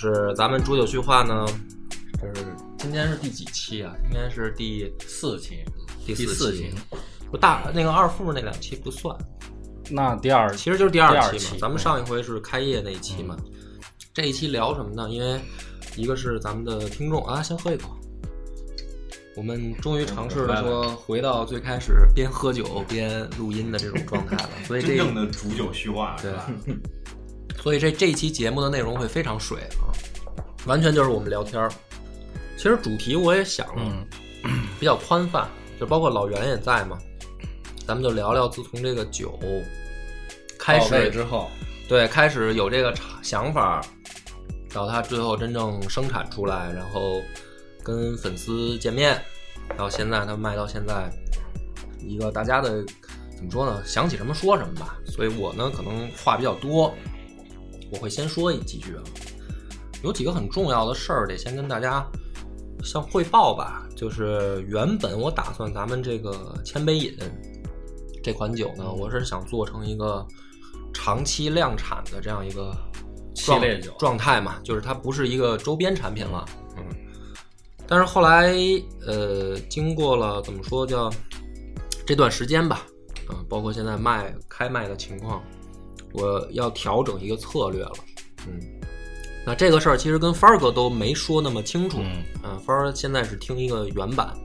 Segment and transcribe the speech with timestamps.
[0.00, 1.44] 就是咱们煮酒叙话呢，
[2.22, 2.46] 就是
[2.78, 3.92] 今天是第几期啊？
[4.04, 5.64] 应该是第四期，
[6.06, 6.70] 第第四期，
[7.32, 9.12] 不大那个二副那两期不算，
[9.90, 11.38] 那第二其实就是第二期嘛。
[11.38, 13.36] 期咱们上一回是开业那一期嘛，
[14.14, 15.10] 这一期聊什么呢？
[15.10, 15.40] 因为
[15.96, 17.90] 一个是咱们的听众啊，先喝一口。
[19.34, 26.50] 我们终于尝试了说回到最开始边喝酒边录音的这种状态了，所以这真正的煮酒叙话，对吧？
[27.62, 29.92] 所以这这期节目的内容会非常水啊，
[30.66, 31.70] 完全就是我们聊天儿。
[32.56, 34.06] 其实主题我也想了，
[34.44, 35.48] 嗯比较宽泛，
[35.78, 36.98] 就包括老袁也在嘛，
[37.86, 39.38] 咱们就聊聊自从这个酒
[40.58, 41.48] 开始之后，
[41.88, 43.80] 对开始有这个想想法，
[44.72, 47.22] 到它最后真正生产出来，然后
[47.82, 49.20] 跟粉丝见面，
[49.76, 51.10] 到现在它卖到现在，
[52.00, 52.84] 一个大家的
[53.36, 53.82] 怎么说呢？
[53.84, 54.96] 想起什么说什么吧。
[55.06, 56.94] 所以我呢可能话比较多，
[57.92, 59.02] 我会先说几句啊。
[60.02, 62.06] 有几个很重要的事儿得先跟大家
[62.84, 63.84] 像汇报吧。
[63.96, 67.16] 就是原本我打算咱们这个千杯饮
[68.22, 70.24] 这款酒呢，我是想做成一个
[70.92, 72.72] 长期量产的这样一个
[73.34, 76.44] 状系列酒状态嘛，就是它不是一个周边产品了，
[76.76, 76.84] 嗯。
[77.86, 78.52] 但是后来，
[79.06, 81.10] 呃，经过了怎么说叫
[82.06, 82.82] 这段时间吧，
[83.28, 85.42] 啊、包括现在卖开卖的情况，
[86.12, 87.92] 我要调整一个策略了，
[88.46, 88.60] 嗯。
[89.46, 94.36] 那这个事儿其实跟帆儿哥都没说那么清楚，嗯啊，帆儿现在是听一个原版。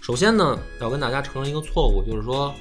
[0.00, 2.54] 首先呢，要跟大家承认一个错误，就是说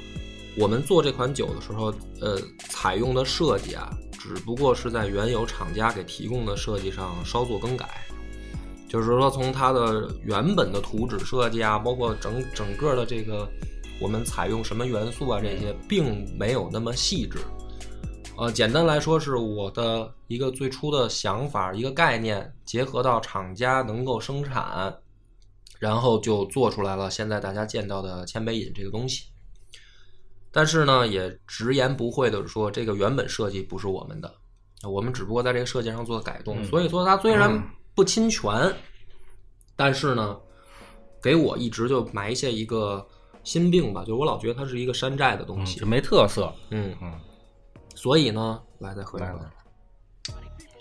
[0.58, 2.38] 我们做这款酒的时候，呃，
[2.70, 3.90] 采用的设计啊，
[4.20, 7.88] 只不过是在原有厂家给提供的设计上稍作更改。
[8.90, 13.48] 就是说，从它的原本的图纸设计啊，包括整整个的这个
[14.00, 17.40] 我们采用什么元素啊，这些并没有那么细致。
[18.38, 24.94] 呃，简单来说，是我的一个最初的想法，一个概念，结合到厂家能够生产，
[25.80, 29.26] 然后就做出来了现在大家见到的千杯饮这个东西。
[30.52, 34.34] 但是呢，也直言不讳的说，这个原本设计不是我们的，
[34.84, 36.62] 我们只不过在这个设计上做改动。
[36.62, 37.62] 嗯所以说，它虽然
[37.94, 38.74] 不侵权，
[39.78, 40.38] 但是呢，
[41.22, 43.06] 给我一直就埋下一个
[43.44, 45.86] 心病吧，就是我老觉得它是一个山寨的东西嗯就。
[45.86, 46.54] 没特色。
[46.70, 47.14] 嗯嗯，
[47.96, 49.52] 所以呢，来再喝一口来来。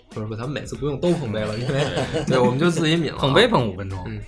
[0.09, 1.83] 不是不，咱们每次不用都碰杯了，因为
[2.27, 3.21] 对，我们就自己抿了啊。
[3.21, 4.01] 碰杯碰五分钟。
[4.05, 4.21] 嗯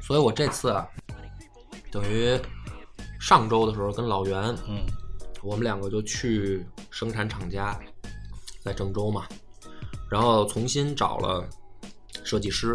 [0.00, 0.88] 所以我这次啊，
[1.90, 2.34] 等于
[3.20, 4.86] 上周的时候跟老袁，嗯
[5.42, 7.78] 我们两个就去生产厂家，
[8.62, 9.26] 在郑州嘛，
[10.10, 11.46] 然后重新找了
[12.24, 12.74] 设计师，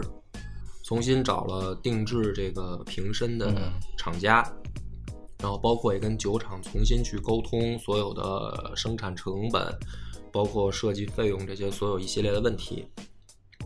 [0.83, 4.47] 重新找了定制这个瓶身的嗯厂家，
[5.43, 9.61] 然后包括也跟酒厂重新去沟通所有的生产成本，
[10.31, 12.87] 包括设计费用这些所有一系列的问题。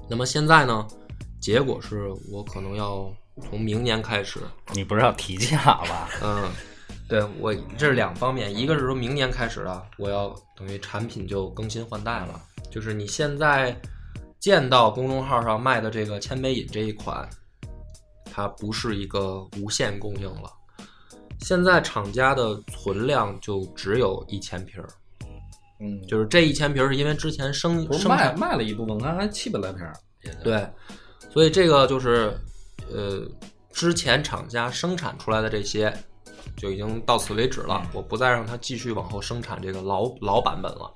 [0.10, 0.88] 那么现在呢，
[1.40, 4.40] 结果是我可能要从明年开始，
[4.74, 6.10] 你不是要提价吧？
[6.24, 6.50] 嗯，
[7.08, 13.80] 对我这是两方面，一个是说明年开始了，我要等于产品就更新换代了，就是你现在
[14.40, 17.30] 见到公众号上卖的这个千杯饮这一款，
[18.26, 20.52] 它不是一个无限供应了，
[21.40, 24.90] 现在厂家的存量就只有一千瓶儿，
[25.80, 29.94] 嗯，就是这一千瓶儿是因为之前生不是卖生产卖了一部分，看还七百来瓶儿。
[30.44, 30.68] 对，
[31.32, 32.38] 所以这个就是
[32.92, 33.22] 呃，
[33.72, 35.94] 之前厂家生产出来的这些
[36.58, 40.92] 就已经到此为止了，我不再让它继续往后生产这个老老版本了。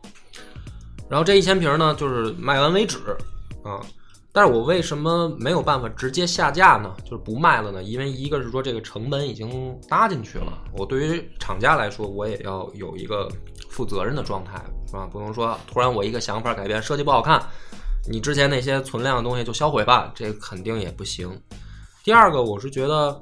[1.09, 2.97] 然后这一千瓶呢，就是卖完为止
[3.63, 3.79] 啊。
[4.33, 6.95] 但是我为什么没有办法直接下架呢？
[7.03, 7.83] 就是不卖了呢？
[7.83, 13.29] 因为一个是说这个成本已经搭进去了，我对于厂家来说，我也要有一个
[13.69, 15.05] 负责任的状态，是吧？
[15.11, 17.43] 不能说突然我一个想法改变，设计不好看，
[18.09, 21.29] 你之前那些存量的东西就销毁吧，这肯定也不行。
[22.01, 23.21] 第二个，我是觉得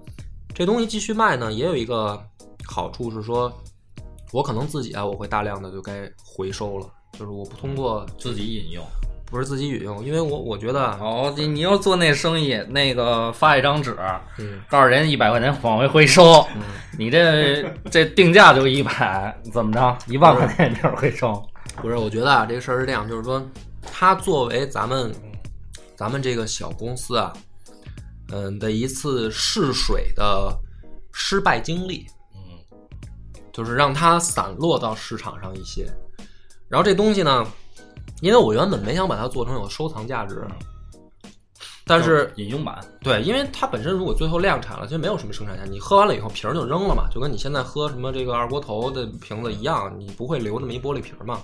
[0.53, 2.21] 这东西继续卖呢，也有一个
[2.67, 3.51] 好处是说，
[4.31, 8.85] 我可能自己啊，我会大量的就该回收了，就是我不通过自己饮用。
[9.29, 13.95] 不是自己饮用，因为我我觉得啊，哦，你你要做那生意，那个发一张纸，
[14.37, 16.45] 嗯告诉人一百块钱往回回收，
[16.97, 19.97] 你这 这定价就一百，怎么着？
[20.07, 21.41] 一万块钱就是回收。
[21.81, 23.41] 不是，我觉得啊，这个事儿是这样，就是说，
[23.91, 25.13] 它作为咱们
[25.95, 27.31] 咱们这个小公司啊，
[28.31, 30.51] 嗯的一次试水的
[31.13, 32.05] 失败经历，
[32.35, 32.41] 嗯
[33.53, 35.87] 就是让它散落到市场上一些。
[36.67, 37.45] 然后这东西呢，
[38.21, 40.45] 因为我原本没想把它做成有收藏价值，
[41.85, 51.41] 但是饮用版，对，因为它本身如果最后量产了，其实没有什么生产价值，你喝完了以后瓶儿就扔了嘛，就跟你现在喝什么这个二锅头的瓶子一样，你不会留那么一玻璃瓶儿嘛。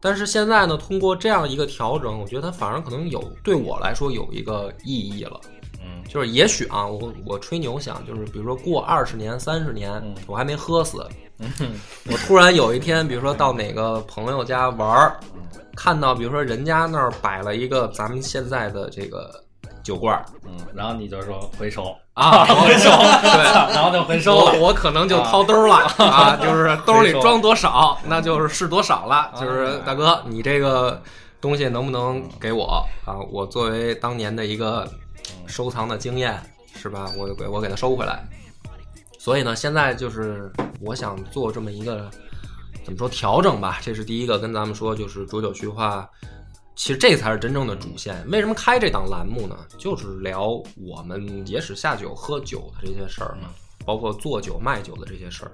[0.00, 5.40] 但是现在呢，通过这样一个调整，我觉得它反而可能有对我来说有一个意义了。
[5.84, 11.06] 嗯就是也许啊，我我吹牛想，就是比如说过二十年、三十年，嗯我还没喝死，
[11.38, 11.50] 嗯
[12.10, 15.42] 我突然有一天，比如说到哪个朋友家玩儿，嗯
[15.76, 19.28] 看到比如说人家那儿摆了一个咱们现在的这个
[19.82, 22.90] 酒罐儿嗯，然后你就说回收，啊， 回收，
[23.22, 23.44] 对，
[23.74, 24.52] 然后就回收了。
[24.52, 29.32] 我我可能就掏兜儿了啊，就是兜里装多少，那就是是多少了。
[29.34, 31.02] 就是大哥，你这个
[31.40, 33.18] 东西能不能给我啊？
[33.32, 34.88] 我作为当年的一个
[35.46, 36.40] 收藏的经验，
[36.76, 37.10] 是吧？
[37.16, 38.24] 我给我给它收回来。
[39.18, 42.10] 所以呢，现在就是我想做这么一个
[42.84, 46.08] 怎么说调整吧，这是第一个跟咱们说，就是浊酒区话。
[46.76, 48.28] 其实这才是真正的主线。
[48.28, 49.56] 为什么开这档栏目呢？
[49.78, 53.50] 就是聊我们野史下酒、喝酒的这些事儿嘛，
[53.86, 55.52] 包括做酒、卖酒的这些事儿。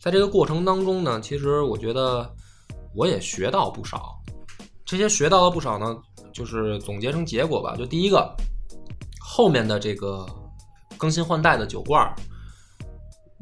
[0.00, 2.28] 在这个过程当中呢，其实我觉得
[2.92, 4.20] 我也学到不少。
[4.84, 5.96] 这些学到的不少呢，
[6.32, 7.76] 就是总结成结果吧。
[7.76, 8.34] 就第一个，
[9.38, 10.26] 后面的这个
[10.96, 12.12] 更新换代的酒罐儿，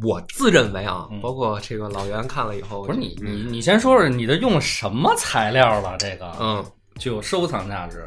[0.04, 5.96] 我自认为啊，嗯包括这个老袁看了以后，不是你你你先说说你这用什么材料了？
[5.96, 6.62] 这个嗯，
[6.96, 8.06] 具有收藏价值。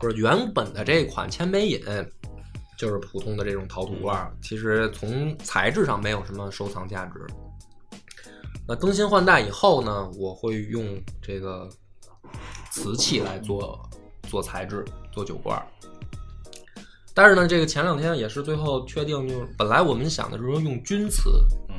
[0.00, 1.80] 不是原本的这款千杯饮，
[2.76, 7.24] 就是普通的这种陶土罐儿，其实从材质上没有什么收藏价值。
[8.66, 11.68] 那更新换代以后呢，我会用这个
[12.72, 13.88] 瓷器来做
[14.24, 15.64] 做材质，做酒罐儿。
[17.18, 21.28] 但是呢，这个前两天也是最后确定，就是本来我们想的是说用钧瓷，
[21.68, 21.74] 嗯，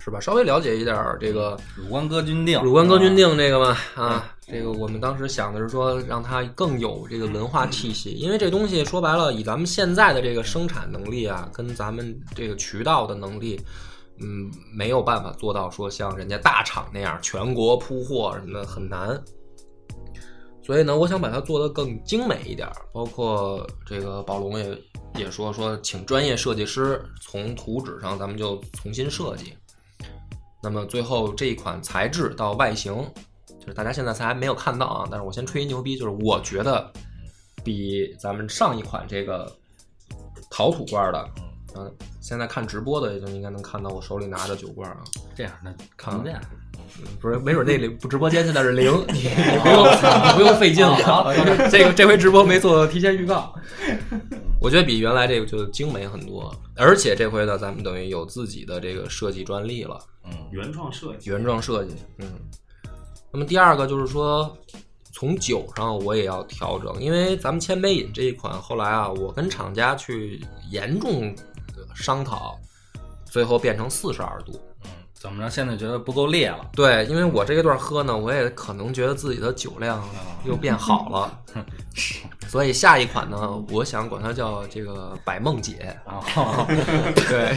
[0.00, 0.18] 是吧？
[0.18, 13.60] 稍微了解一点儿这个汝关歌君定，汝关歌君定这个嘛，啊，这个我们当时想的是说，让它更有这个文化气息，因为这东西说白了，以咱们现在的这个生产能力啊，跟咱们这个渠道的能力，
[14.18, 19.22] 嗯，没有办法做到说像人家大厂那样全国铺货什么的很难。
[20.62, 24.78] 所以呢，我想把它做得更精美一点儿，包括这个宝龙也
[25.16, 29.52] 也说说，请专业设计师从图纸上咱们就重新设计。
[30.62, 32.94] 那么最后这一款材质到外形，
[33.58, 36.88] 就是大家现在才还没有看到啊，但是我先吹一牛逼，就是我觉得
[37.64, 39.52] 比咱们上一款这个
[40.48, 41.28] 陶土罐的，
[41.76, 44.98] 嗯、现在看直播的也就应该能看到我手里拿着酒罐啊，
[45.34, 46.40] 这样那看不见。
[47.20, 51.34] 不是，没准那里直播间现在是零， 你你不用你不用费劲了。
[51.70, 53.54] 这个这回直播没做提前预告，
[54.60, 59.98] 我觉得比原来这个就精美很多，而且这回呢，咱们等于有自己的这个设计专利了。
[60.24, 62.30] 嗯原创设计，原创设计，嗯。
[63.32, 64.54] 那么第二个就是说，
[65.12, 71.34] 从酒上我也要调整，因为咱们千杯饮这一款，后来啊，我跟厂家去严重
[71.94, 72.58] 商讨，
[73.24, 74.60] 最后变成四十二度。
[74.84, 75.50] 嗯，怎么着？
[75.50, 76.58] 现在觉得不够烈了。
[76.72, 80.02] 对，因为我这一段喝呢，我也可能觉得自己的酒量
[80.44, 81.62] 又变好了，
[82.48, 85.96] 所以下一款呢，我想管它叫这个百梦解。
[86.04, 86.20] 啊，
[87.14, 87.56] 对，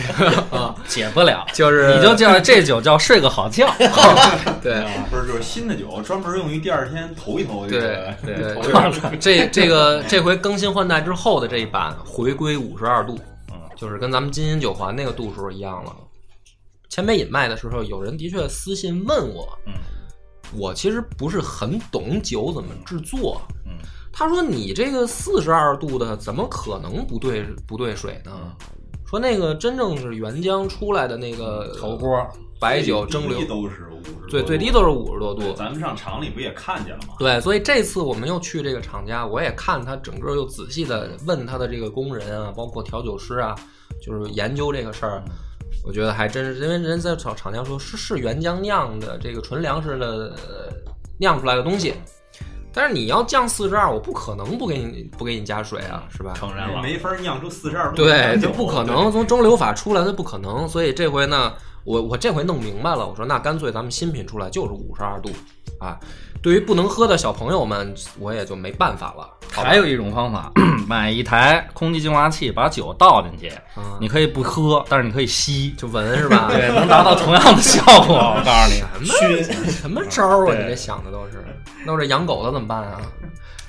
[0.55, 3.73] 啊，解不了，就是你就叫这酒叫睡个好觉。
[4.61, 4.85] 对。
[5.09, 13.34] 不是就是新的酒，专门用于第二天头一头这对个对，这这个这回更新换代之后的这一版回归五十二度，嗯，
[13.75, 15.95] 就是跟咱们金银九环那个度数一样了。
[16.89, 19.73] 千杯饮卖的时候，有人的确私信问我，嗯
[20.55, 23.41] 我其实不是很懂酒怎么制作。
[23.65, 23.71] 嗯
[24.17, 28.55] 他说：“你这个四十二度的，怎么可能不对不对水呢？
[29.05, 32.25] 说那个真正是原浆出来的那个头锅，
[32.59, 35.53] 白酒蒸馏，都是五十，对，最低都是五十多度。
[35.53, 37.15] 咱们上厂里不也看见了吗？
[37.19, 43.55] 对，所以这次我们又去这个厂家，我也看他整个又仔细的问他的这个工人啊，包括调酒师啊，
[44.01, 45.23] 就是研究这个事儿。
[45.83, 50.73] 我觉得还真是，因为人在厂厂家说是是原浆酿的这个纯粮食的、呃、
[51.19, 51.93] 酿出来的东西，
[52.73, 56.33] 但是你要降四十二，我不可能不给你不给你加水啊，是吧？
[56.35, 56.81] 承认了。
[56.81, 60.67] 没法酿出四十二度对，的酒这不可能，从蒸馏法出来，它不可能。
[60.67, 61.53] 所以这回呢，
[61.85, 65.29] 我我这回弄明白了，我说那干脆咱们新品出来就是五十二度
[65.79, 65.97] 啊。
[66.41, 69.27] 对于不能喝的小朋友们，我也就没办法了。
[69.51, 70.51] 还有一种方法，
[70.87, 76.47] 买一台空气净化器，把酒倒进去，啊，你可以不喝，但是你可以吸，就闻是吧？
[76.53, 78.15] 对，能达到同样的效果。
[78.15, 80.55] 我告诉你，熏什么招儿啊？
[80.55, 81.43] 你这想的都是。
[81.85, 83.01] 那我这养狗的怎么办啊？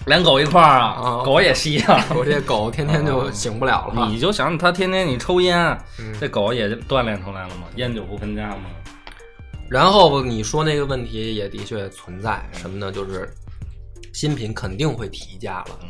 [0.07, 2.05] 连狗一块儿啊啊，狗也吸啊。
[2.17, 4.09] 我这狗天天就醒不了了。
[4.09, 5.59] 你就想它天天你抽烟，
[5.99, 8.65] 嗯这狗也就锻炼出来了嘛，烟酒不分家嘛。
[9.69, 12.93] 然后你说那个问题也的确存在，什么呢？
[12.93, 13.29] 就是
[14.13, 15.79] 新品肯定会提价了。
[15.83, 15.89] 嗯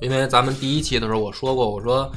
[0.00, 2.10] 因为咱们第一期的时候我说过，我说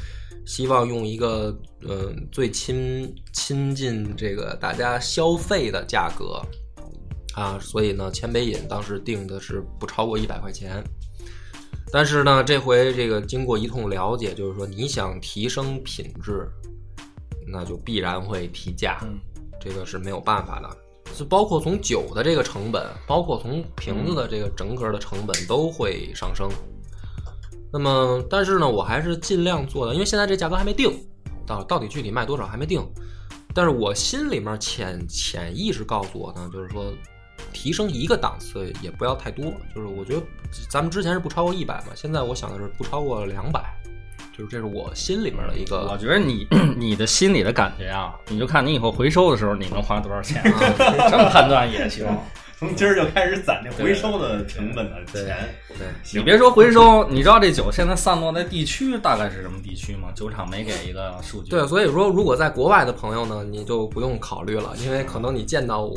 [0.48, 6.42] 希望用一个嗯、呃最亲亲近这个大家消费的价格
[7.38, 10.84] 啊，所以呢，千杯饮当时定的是不超过一百块钱。
[11.94, 16.50] 但是呢，这回这个经过一通了解，就是说你想提升品质，
[17.48, 19.20] 那就必然会提价，嗯
[19.62, 20.67] 这个是没有办法的。
[21.15, 26.50] 就包括从酒的这个成本，包括从瓶子的这个整个的成本都会上升。
[27.72, 30.91] 那么，但是呢，我还是尽量做的，因为现在这价格还没定，
[31.46, 32.84] 到到底具体卖多少还没定。
[33.53, 36.94] 但是我心里面潜潜意识告诉我呢，就是说，
[37.53, 39.46] 提升一个档次也不要太多。
[39.74, 40.22] 就是我觉得
[40.70, 43.63] 咱们之前是不超过一百嘛，现在我想的是不超过两百，
[44.38, 45.88] 就是这是我心里面的一个。
[45.91, 50.60] 我觉得你 你的心里的感觉啊，你就看你以后回收的时候你能花多少钱，啊
[51.10, 52.06] 这么判断也行。
[52.59, 55.37] 从今儿就开始攒这回收的成本的钱。
[55.77, 60.09] 对，你别说回收，你知道这酒现在散落在地区大概是什么地区吗？
[60.15, 61.51] 酒厂没给一个数据。
[61.51, 65.95] 对，所以说，如果在国外的朋友呢，你就不用考虑了，因为可能你见到我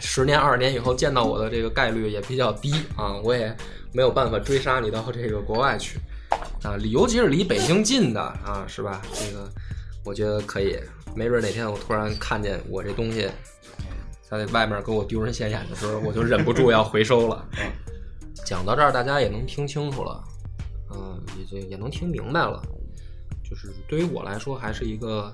[0.00, 3.56] 十年、二十年以后见到我的这个概率也比较低啊，我也
[3.92, 5.98] 没有办法追杀你到这个国外去
[6.62, 9.00] 啊，尤其是离北京近的啊，是吧？
[9.14, 9.48] 这个
[10.04, 10.76] 我觉得可以，
[11.16, 13.26] 没准哪天我突然看见我这东西
[14.38, 17.36] 在外面给我丢人现眼的时候，我就忍不住要回收了。
[17.54, 17.68] 啊
[18.44, 20.24] 讲到这儿，大家也能听清楚了，
[20.90, 22.60] 嗯、也就也能听明白了。
[23.48, 25.32] 就是对于我来说，还是一个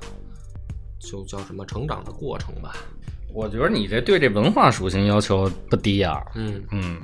[0.99, 2.77] 就叫什么成长的过程吧。
[3.33, 6.21] 我觉得你这对这文化属性要求不低啊。
[6.35, 7.01] 嗯，嗯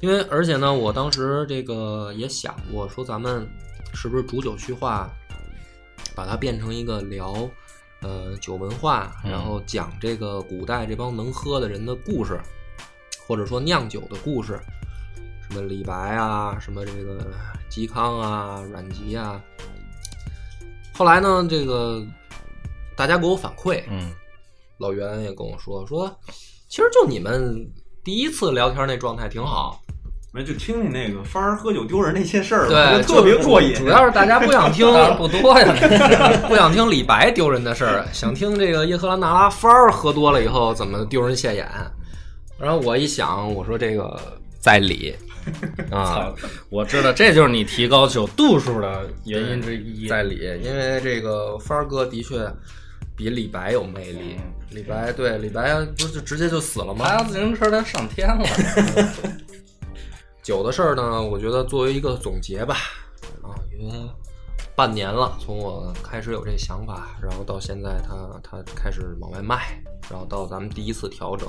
[0.00, 3.46] 因为而且呢，我当时这个也想过，说咱们
[3.92, 5.10] 是不是煮酒叙话，
[6.14, 7.48] 把它变成一个聊
[8.04, 12.38] 呃酒文化，嗯然后讲这个古代这帮能喝的人的故事，
[13.26, 14.60] 或者说酿酒的故事，
[15.48, 17.32] 什么李白啊，什么这个
[17.70, 19.42] 嵇康啊、阮籍啊。
[20.92, 22.06] 后来呢，这个
[22.94, 24.12] 大家给我反馈，嗯
[24.78, 26.14] 老袁也跟我说说，
[26.68, 27.68] 其实就你们
[28.04, 29.80] 第一次聊天那状态挺好，
[30.34, 33.72] 没就听听那个芳儿喝酒丢人那些事儿吧，对，特别过瘾。
[33.76, 35.72] 主要是大家不想听 当然不多呀。
[36.50, 41.64] 不想听李白丢人的事儿，想听这个叶赫拉那拉芳儿喝多了以后怎么丢人现眼。
[42.58, 44.20] 然后我一想，我说这个
[44.58, 45.14] 在理
[45.92, 46.34] 啊，
[46.68, 50.08] 我知道，这就是你提高酒度数的原因之一。
[50.08, 52.44] 在理，因为这个芳儿哥的确
[53.14, 54.36] 比李白有魅力。
[54.70, 57.06] 李白对李白不是直接就死了吗？
[57.18, 58.44] 他自行车他上天了。
[60.44, 62.76] 酒的事儿呢，我觉得作为一个总结吧，
[63.42, 63.94] 啊，因为
[64.76, 71.48] 半年了，从我开始有这想法，然后到现在他他开始往外卖，然后到咱们第一次调整，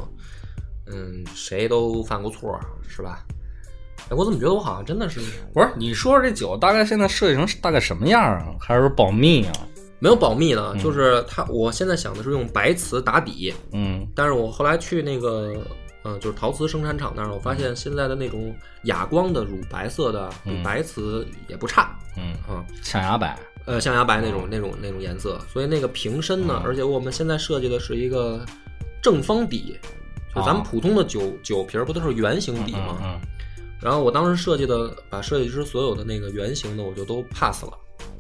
[0.88, 3.26] 嗯，谁都犯过错儿，是吧？
[4.10, 5.20] 哎，我怎么觉得我好像真的是
[5.54, 8.56] 不是，你说说这酒大概现在设计成大概什么样啊？
[8.62, 9.54] 还是保密啊？
[10.00, 15.54] 没有保密的，就是他，我现在想的是用白瓷打底，嗯但是我后来去那个，
[16.06, 23.38] 呃，就是陶瓷生产厂那儿，我发现现在的那种哑光的乳白色的比嗯白瓷也不差，嗯，啊、象牙白。
[23.66, 28.46] 呃，象牙白那种那种那种颜色，所以那个瓶身呢，嗯而且我们现在设计的是一个
[29.02, 29.80] 正方底，
[30.36, 33.00] 就咱们哦普通的酒酒瓶儿不都是圆形底吗？
[33.02, 33.20] 嗯
[33.82, 37.74] 然后我当时设计的，把设计师所有的那个圆形的我就都 pass 了，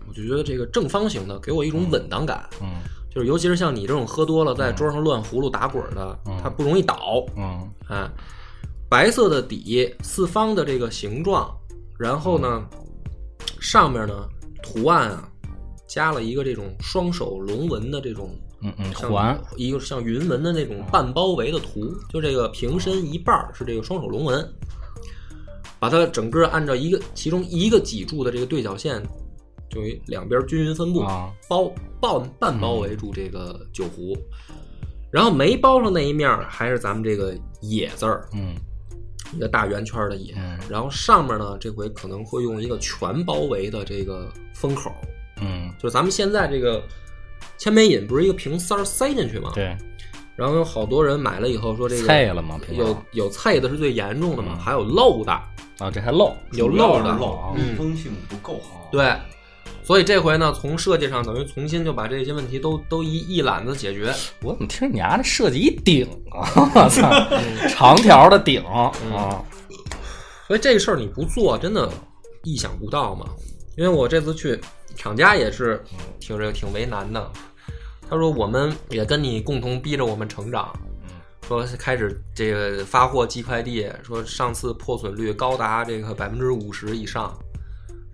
[0.07, 2.67] 我就觉得这个正方形的给我一种稳当感，嗯
[3.15, 6.37] 就是尤其是像你这种喝多了在桌上乱葫芦打滚的，嗯。
[6.43, 7.65] 它不容易倒，嗯。
[7.87, 8.07] 哎，
[8.89, 11.49] 白色的底，四方的这个形状，
[11.97, 12.67] 然后呢，
[13.61, 14.27] 上面呢
[14.61, 15.29] 图案啊，
[15.87, 18.29] 加了一个这种双手龙纹的这种
[18.61, 19.39] 嗯嗯，像环。
[19.55, 24.53] 一个像云纹的那种半包围的图，就这个瓶身一半是这个双手龙纹，
[25.79, 29.01] 把它整个按照一个其中一个脊柱的这个对角线，
[29.69, 31.31] 就于两边均匀分布，啊。
[31.49, 34.15] 包包半包围住这个酒壶，
[35.11, 38.55] 然后没包上那一面还是咱们这个野字儿，嗯。
[39.33, 40.57] 一个大圆圈的野，嗯。
[40.69, 44.91] 然后上面呢这回可能会用一个全包围的这个封口，
[45.41, 46.81] 嗯，就是咱们现在这个
[47.57, 49.51] 千杯饮不是一个瓶塞塞进去吗？
[49.53, 49.75] 对，
[50.35, 52.59] 然后有好多人买了以后说这个菜了吗？
[52.65, 53.05] 平有常。
[53.13, 54.59] 有菜的是最严重的嘛，嗯。
[54.59, 55.31] 还有漏的，
[55.79, 57.13] 啊，这还漏，有漏的，
[57.55, 58.87] 密封性不够好。
[58.91, 59.11] 对。
[59.85, 64.11] 所以这回呢，从设计上等于重新就把这些问题都都一一揽子解决。
[64.41, 66.41] 我怎么听着你丫的设计一顶啊？
[66.73, 67.07] 我操，
[67.69, 68.63] 长条的顶
[69.05, 69.43] 嗯啊！
[70.47, 71.87] 所以这个事儿你不做，真的
[72.43, 73.27] 意想不到嘛。
[73.77, 74.59] 因为我这次去，
[74.95, 75.83] 厂家也是
[76.19, 77.31] 挺这个挺为难的。
[78.09, 80.73] 他说我们也跟你共同逼着我们成长，
[81.47, 87.37] 说开始这个发货寄快递，说上次破损率高达这个百分之五十以上，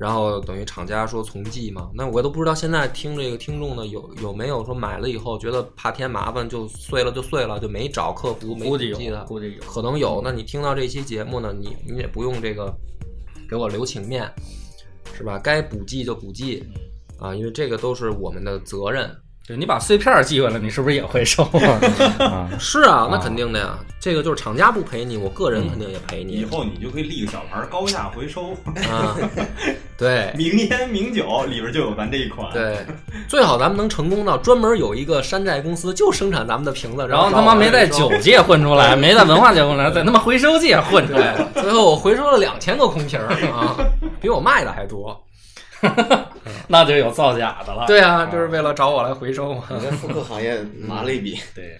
[0.02, 1.92] 然后等于厂家说从寄嘛。
[1.94, 9.62] 那我都不知道现在听这个听众呢有有没有说买了以后觉得怕添麻烦就碎了就碎了，就没找客服没估计有估计有。
[9.62, 10.20] 可能有。
[10.24, 12.74] 那你听到这期节目呢，你你也不用这个
[13.48, 14.28] 给我留情面，
[15.14, 15.38] 是吧？
[15.38, 16.64] 该补寄就补寄
[17.20, 19.16] 啊，因为这个都是我们的责任。
[19.52, 21.46] 就你把碎片寄回来，你是不是也会收
[22.58, 23.78] 是啊，那肯定的呀。
[24.00, 26.46] 这个就是厂家不赔你，我个人肯定也赔你以。
[26.46, 28.54] 后你就可以立个小牌儿高价回收，
[28.90, 29.16] 啊，
[29.96, 32.78] 对 名烟名酒里边就有咱这一款。，对，
[33.28, 41.36] 最好咱们能成功到专门有一个山寨公司就生产咱们的瓶子，然后后他妈没在酒界混出来，没在文化界混出来，在他妈回收界混出来。
[41.36, 43.78] 了，最后我回收了两千个空瓶儿啊，
[44.20, 45.24] 比我卖的还多。
[46.68, 47.86] 那就有造假的了。
[47.88, 49.64] 对啊，就是为了找我来回收嘛。
[49.70, 51.80] 你在复刻行业麻了一笔， 对，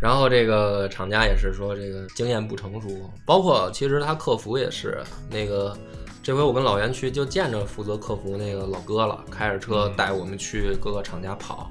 [0.00, 2.88] 然后这个厂家也是说这个经验不成熟，
[3.24, 5.76] 包括其实他客服也是那个，
[6.22, 11.70] 这回我跟老袁去就见着负责客服那个老哥了，开着车带我们去各个厂家跑。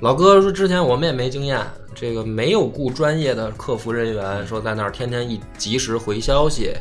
[0.00, 1.60] 老哥说之前我们也没经验，
[1.92, 6.72] 这个没有雇专业的客服人员，说在那儿天天一及时回消息。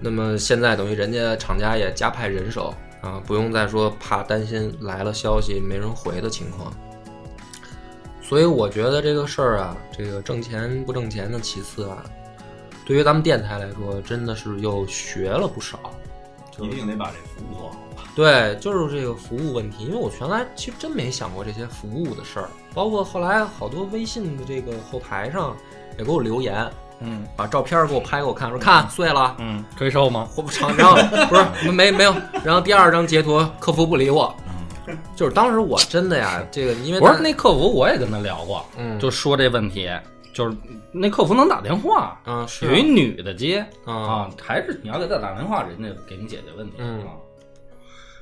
[0.00, 6.72] 那么现在等于人家厂家也加派人手啊，不用再说怕担心来了消息没人回的情况。
[8.20, 12.04] 所以我觉得这个事儿啊，这个挣钱不挣钱的其次啊，
[12.84, 15.78] 对于咱们电台来说，真的是又学了不少。
[16.60, 17.76] 一定得把这服务做好。
[18.16, 25.56] 对，就是这个服务问题，因为我原来其实真没想过这些服务的事儿，包括后来好多微信的这个后台上
[25.96, 26.68] 也给我留言，
[27.00, 27.26] 嗯。
[27.36, 30.28] 把照片给我拍给我看，说看碎了，嗯，可以收吗？
[30.36, 30.96] 我不长，然后
[31.28, 32.14] 不是没没有，
[32.44, 34.34] 然后第二张截图客服不理我，
[35.14, 38.98] 就是当时我真的呀，这个因为不是那客服我也跟他聊过，嗯。
[38.98, 39.90] 就说这问题，
[40.32, 40.56] 就是
[40.92, 43.64] 那客服能打电话，嗯是有一女的接。
[43.84, 43.94] 啊。
[43.94, 47.00] 啊，还是你要给他打电话，人家给你解决问题嗯。
[47.00, 47.12] 啊。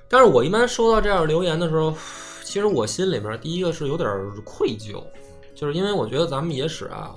[0.08, 1.92] 但是我一般收到这样留言的时候，
[2.44, 4.08] 其实我心里面第一个是有点
[4.44, 5.02] 愧疚，
[5.54, 7.10] 就是因为我觉得咱们野史啊，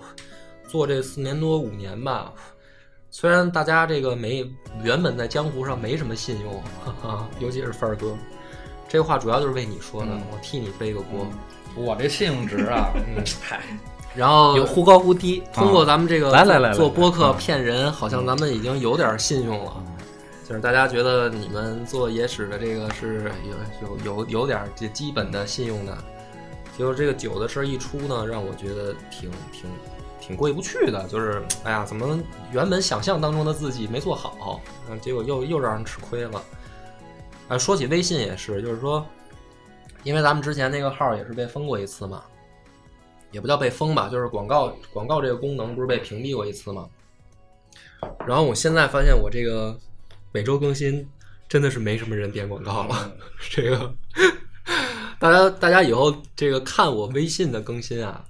[0.69, 2.31] 做这四年多五年吧，
[3.09, 4.47] 虽然大家这个没
[4.83, 6.53] 原本在江湖上没什么信用，
[6.85, 8.15] 哈哈，尤其是范儿哥，
[8.87, 11.27] 这话主要就是为你说的，嗯我替你背个锅。
[11.75, 13.61] 我这信用值啊，嗯， 嗨，
[14.15, 15.41] 然后有忽高忽低。
[15.53, 19.83] 通过咱们这个来来来来做播客啊骗人，好像咱们已经有点信用了。
[20.47, 23.31] 就是大家觉得你们做野史的这个是
[23.83, 25.95] 有有有有点这基本的信用的，
[26.75, 29.69] 结果这个酒的事儿一出呢，让我觉得挺挺
[30.29, 31.05] 挺过意不去的。
[31.07, 32.17] 就是哎呀，怎么
[32.51, 34.61] 原本想象当中的自己没做好，
[35.01, 36.41] 结果又又让人吃亏了。
[37.47, 39.03] 啊，说起微信也是，就是说，
[40.03, 42.23] 因为咱们之前那个号也是被封过一次嘛，
[43.31, 46.87] 也不叫被封吧，就是广告广告这个功能不是被屏蔽过一次吗？
[48.27, 49.75] 然后我现在发现我这个
[50.31, 51.05] 每周更新
[51.47, 53.11] 真的是没什么人点广告了，
[53.49, 53.95] 这个
[55.19, 58.23] 大家大家以后这个看我微信的更新啊，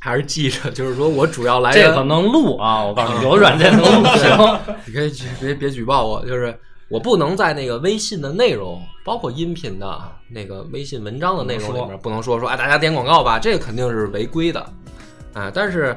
[0.00, 4.58] 还是记着，就是说我主要来这个能录啊，我告诉你，有软件能录 行。
[4.86, 6.58] 你可以举别别举报我，就是
[6.88, 14.60] 我不能在那个微信的内容，包括音频的那个微信文章的内容里面，不能说说哎大家点广告吧，这个肯定是违规的，
[15.34, 15.94] 啊，但是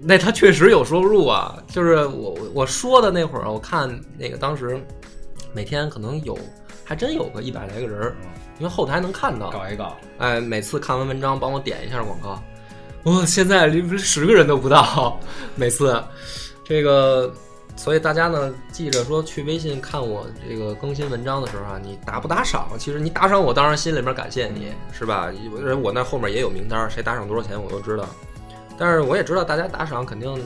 [0.00, 4.82] 那他确实有收入啊，就是我我我说的那会儿，我看那个当时
[5.52, 6.38] 每天可能有
[6.84, 8.16] 还真有个一百来个人儿，
[8.58, 12.42] 因为后台能看到，搞一搞，哎，每次看完文章帮我点一下广告，
[13.06, 15.16] 我、现在连十个人都不到，
[15.54, 16.02] 每次
[16.64, 17.32] 这个，
[17.76, 22.68] 所以大家呢记着说去微信看我这个更新文章的时候啊，你打不打赏？
[22.76, 25.30] 其实你打赏我当然心里面感谢你是吧？
[25.32, 28.04] 因为我那后面也有名单，谁打赏多少钱我都知道，
[28.76, 30.36] 但是我也知道大家打赏肯定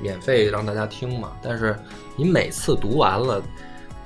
[0.00, 1.78] 免费让大家听嘛，但是
[2.16, 3.40] 你每次读完了，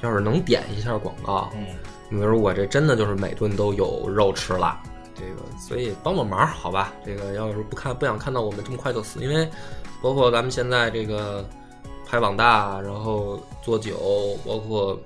[0.03, 1.65] 要是能点一下广告，嗯，
[2.11, 4.79] 你说我这真的就是每顿都有肉吃了，
[5.19, 6.93] 这个所以帮帮忙好吧？
[7.05, 9.49] 这个要是不看不想看到我们这么快就死，因为
[10.01, 11.45] 包括咱们现在这个
[12.07, 14.99] 拍网大，然后做酒，包括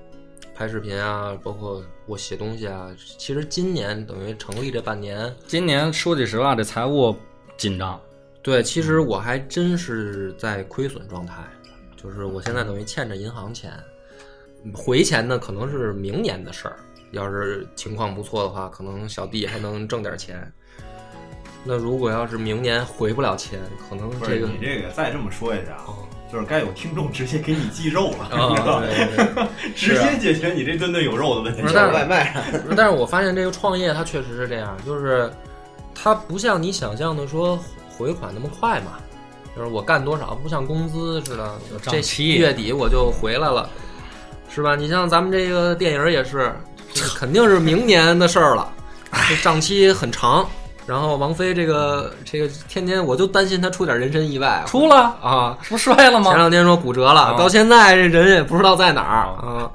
[0.55, 7.17] 拍视频啊，包括我写东西啊，其实今年等于成立这半年，今年说句实话，这财务
[7.57, 7.99] 紧张，
[8.43, 11.43] 对，其实我还真是在亏损状态，
[11.97, 13.73] 就是我现在等于欠着银行钱，
[14.75, 16.77] 回钱呢可能是明年的事儿。
[17.13, 20.51] 要是情况不错的话，可能小弟还能挣点钱。
[21.65, 25.95] 那如果要是明年回不了钱，可能这个你这个再这么说一下啊，哦
[26.33, 28.87] 就是该有听众直接给你寄肉了，啊你知道吗？
[28.87, 32.71] 对对对 直接解决你这顿顿有肉的问题不。
[32.71, 35.31] 是但是我发现这个创业它确实是这样，就是
[35.95, 37.59] 它不像你想象的说
[37.99, 38.99] 回款那么快嘛，
[39.55, 43.69] 就是我干多少不像工资似的这期月底我就回来了，
[44.49, 44.75] 是吧？
[44.75, 46.51] 你像咱们这个电影也是，
[46.95, 48.71] 这肯定是明年的事儿了，
[49.29, 50.47] 这账期很长。
[50.85, 56.31] 然后王菲这个这个天天我就担心她出点人身意外出了，啊，不摔了吗？
[56.31, 59.71] 前两天说骨折了，啊到现在这人也不知道在哪儿啊。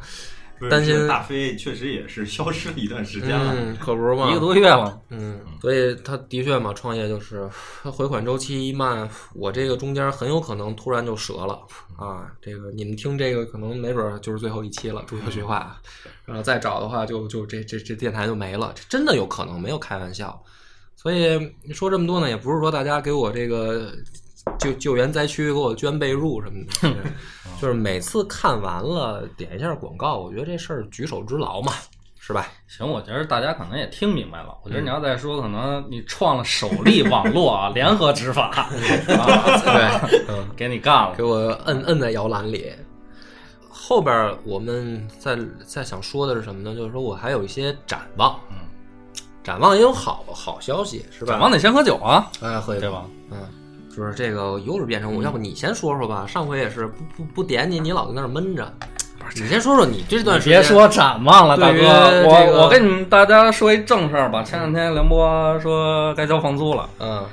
[0.69, 3.53] 担心大飞确实也是消失了一段时间了。
[3.55, 7.49] 嗯，可不是嘛，一个多月了，嗯，所以他的确嘛，创业就是
[7.83, 11.59] 他回款周期一慢，我这个中间很有可能突然就折了
[11.97, 12.31] 啊。
[12.41, 15.79] 这个你们听这个可能没准儿就是最后一期了，注意这句话。
[16.25, 20.43] 然后再找的话就，就这这这电台就没了，这真的有可能，没有开玩笑。
[20.95, 21.39] 所以
[21.73, 23.93] 说这么多呢，也不是说大家给我这个
[24.73, 27.09] 救救援灾区给我捐被褥什么的，
[27.61, 31.73] 就是每次看完了点一下广告，我觉得这事儿举手之劳嘛，
[32.19, 32.47] 是吧？
[32.67, 34.55] 行，我觉得大家可能也听明白了。
[34.63, 40.45] 我觉得你要再说，可能你创了首例网络啊 联合执法啊，对， 嗯。
[40.55, 41.23] 给你干了给。
[41.23, 42.71] 我摁摁在摇篮里。
[43.69, 46.75] 后边我们在在想说的是什么呢？
[46.75, 48.57] 就是说我还有一些展望，嗯，
[49.41, 51.31] 展望也有好好消息，是吧？
[51.31, 53.05] 展望得先喝酒啊，哎，喝一杯对吧？
[53.31, 53.37] 嗯，
[53.97, 56.23] 就是这个又是变成我，要不你先说说吧？
[56.27, 58.71] 上回也是不不不点你，你老在那儿闷着。
[59.35, 60.59] 你先说说你这段时间。
[60.59, 64.43] 别说展望了，大哥，这个我我跟你们大家说一正事儿吧。
[64.43, 67.25] 前两天梁波说该交房租了，嗯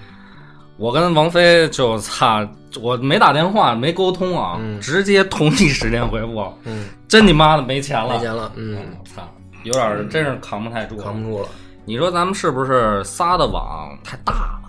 [0.79, 2.49] 我跟王菲就差，
[2.81, 9.23] 我没打电话，没沟通啊，嗯直接同一时间回复，嗯，真你妈的没钱了，没钱了，嗯，我操，
[9.65, 11.49] 有点儿真是扛不太住了，扛不住了。
[11.85, 14.64] 你说咱们是不是撒的网太大了？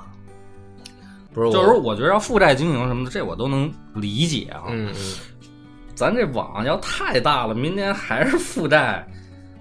[1.35, 4.63] 不是，就是，我觉得要负债经营什么的，这我都能理解啊。
[4.69, 5.13] 嗯嗯，
[5.93, 9.05] 咱这网要太大了，明年还是负债，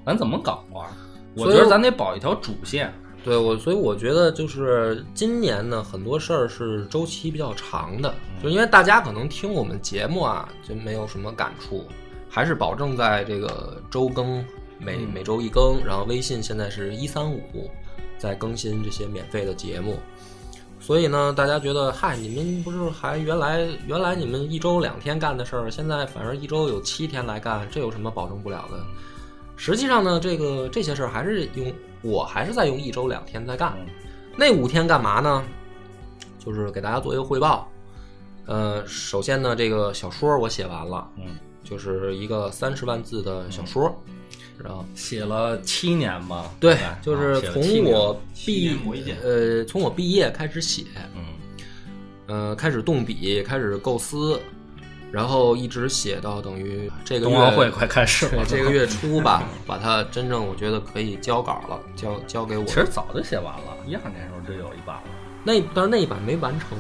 [0.07, 0.89] 咱怎么搞啊？
[1.37, 2.95] 我觉得咱得保一条主线。
[3.25, 11.87] 对我，所以我觉得就是今年呢，很多事儿是周期比较长的，就因为大家可能听我们节目啊，就没有什么感触，
[12.29, 14.45] 还是保证在这个周更，
[14.79, 17.71] 每嗯每周一更，然后微信现在是一三五
[18.19, 19.99] 在更新这些免费的节目，
[20.85, 28.85] 所以呢，大家觉得嗨，你们不是还原来原来你们一周两天干的事儿，现在反而一周有七天来干，这有什么保证不了的？
[29.57, 33.73] 实际上呢，这个这些事儿还是用我还是在用一周两天在干。
[33.79, 33.87] 嗯
[34.37, 35.43] 那五天干嘛呢？
[36.39, 37.67] 就是给大家做一个汇报。
[38.45, 43.97] 呃，首先呢，这个小说我写完了，嗯，就是一个三十万字的小说。
[44.63, 46.51] 然后，写了七年吧？
[46.61, 48.71] 对，就是从我毕
[49.23, 51.25] 呃，从我毕业开始写，嗯
[52.27, 54.41] 呃，开始动笔，开始构思，
[55.11, 62.65] 然后一直写到等于这个月冬奥会快开始了，这个月初吧，把它真正我觉得可以交稿了，交交给我。
[62.65, 65.03] 其实早就写完了，一二年时候就有一版了。
[65.43, 66.79] 那但是那一版没完成，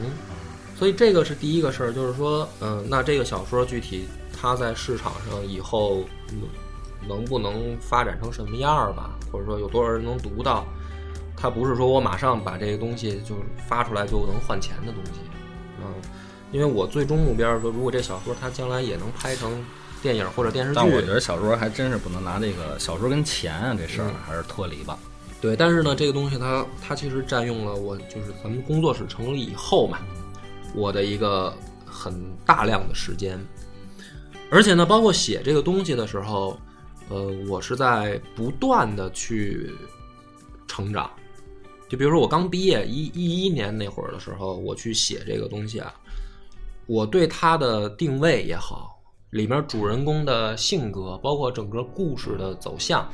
[0.78, 6.40] 所以这个是第一个事儿，就是说，嗯、那这个小说具体它在市场上以后嗯
[7.08, 10.66] 能不能发展成什么样儿吧，或者说有多少人能读到，
[11.36, 13.34] 它不是说我马上把这个东西就
[13.68, 15.20] 发出来就能换钱的东西，
[15.80, 15.86] 嗯，
[16.52, 19.64] 因为我最终目标说，如果这小说它将来也能拍成
[20.02, 24.98] 电影或者电视剧，但我觉得小说还真是不能拿这个小说跟钱啊这事儿还是脱离吧。
[25.40, 29.98] 对，但是呢，这个东西它它其实占用了我就是咱们工作室成立以后嘛，
[30.74, 32.14] 我的一个很
[32.46, 33.38] 大量的时间，
[34.50, 36.58] 而且呢，包括写这个东西的时候，
[37.08, 39.70] 呃，我是在不断的去
[40.66, 41.10] 成长。
[41.88, 45.94] 就比如说我刚毕业一一一年那会儿的时候，我去写这个东西啊，
[46.86, 48.98] 我对它的定位也好，
[49.30, 53.08] 里面主人公的性格，包括整个故事的走向。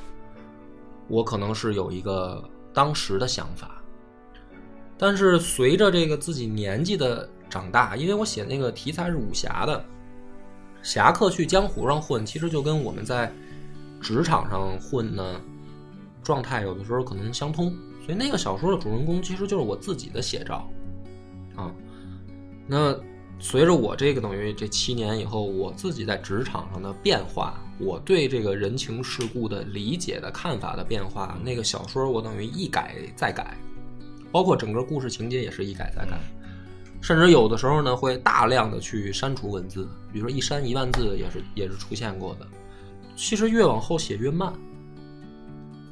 [1.08, 3.82] 我可能是有一个当时的想法，
[4.96, 9.84] 但是随着这个自己年纪的长大，因为我写那个题材是武侠的，
[10.80, 13.30] 侠客去江湖上混，其实就跟我们在
[14.00, 15.40] 职场上混呢，
[16.22, 17.72] 状态有的时候可能相通。
[18.04, 20.68] 所以那个小说的主人公其实就是我自己的写照，
[21.54, 21.70] 啊，
[22.66, 22.98] 那
[23.38, 33.56] 随着我这个等于这七年以后，我自己在职场上的变化，我对这个人情世故的理解的看法的变化，那个小说我等于一改再改，
[34.32, 36.18] 包括整个故事情节也是一改再改。
[37.02, 42.46] 甚至有的时候呢会大量的去删除文字，比如说一删一万字也是也是出现过的。
[43.20, 44.50] 其实越往后写越慢，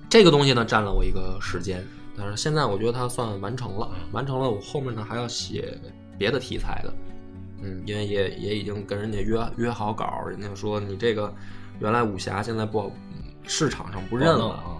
[0.08, 1.86] 这个东西呢占了我一个时间，
[2.16, 4.50] 但是现在我觉得它算完成了，完成了。
[4.50, 5.78] 我后面呢还要写
[6.16, 6.94] 别的题材的，
[7.62, 11.30] 嗯，因为也也已经跟人家约约好稿，人家说你这个
[11.80, 12.90] 原来武侠现在不好，
[13.46, 14.48] 市场上不认了。
[14.48, 14.78] 啊，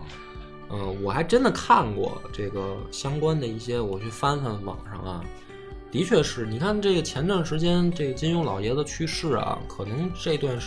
[0.70, 5.22] 嗯，我还真的看过这个相关的一些，我去翻翻网上啊，
[5.92, 10.66] 的确是你看这个前段时间这个金庸老爷子去世啊，可能这段时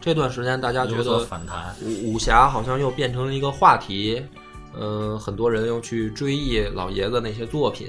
[0.00, 4.22] 这段时间大家觉得反弹，武武侠好像又变成了一个话题，
[4.78, 7.88] 嗯、很多人又去追忆老爷子那些作品，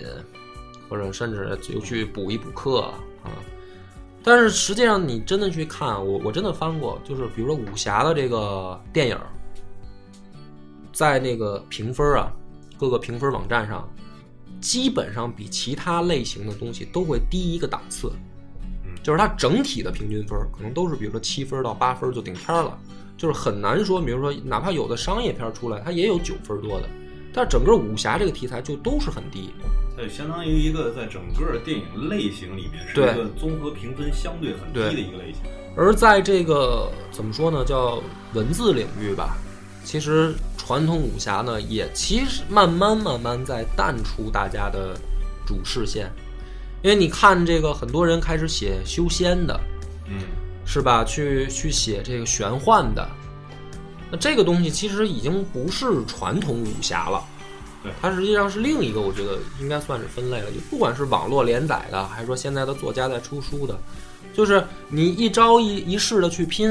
[0.90, 2.82] 或者甚至又去补一补课
[3.24, 3.32] 啊。
[4.24, 9.18] 但是实际上，你真的去看，我我真的翻过，就是比如说武侠的这个电影，
[10.92, 12.32] 在那个评分啊，
[12.78, 13.90] 各个评分网站上，
[14.60, 18.12] 基本上比其他类型的东西都会低一个档次。
[19.04, 22.78] 就是它整体的平均分儿可能都是比如说七分到八分就顶天儿了，
[23.18, 26.88] 就是很难说，比如说哪怕有的商业片出来，它也有九分多的，
[27.34, 29.50] 但整个武侠这个题材就都是很低。
[29.96, 35.42] 它就相当于一个在整个电影类型里面是一个综合评分相对很低的一个类型。
[35.76, 38.02] 而在这个怎么说呢，叫
[38.34, 39.38] 文字领域吧，
[39.84, 44.96] 其实传统武侠呢也其实慢慢慢慢在淡出大家的
[45.46, 46.12] 主视线，
[46.82, 49.60] 因为你看这个很多人开始写修仙的，
[50.08, 50.20] 嗯，
[50.66, 51.04] 是吧？
[51.04, 53.08] 去去写这个玄幻的，
[54.10, 57.24] 那这个东西其实已经不是传统武侠了，
[57.84, 60.52] 对它实际上是另一个，我觉得应该算是分类了。
[60.52, 63.78] 就不管是网络连载的，还是说现在的作家在出书的，
[64.34, 66.68] 就是你一招一一式的去拼，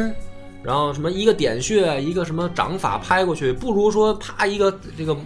[0.62, 5.16] 然后什么一个点穴，一个什么掌法拍过去，不如说啪一个这个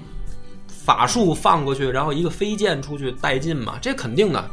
[0.68, 4.50] 法术放过去，然后一个飞剑出去带劲嘛，这肯定的。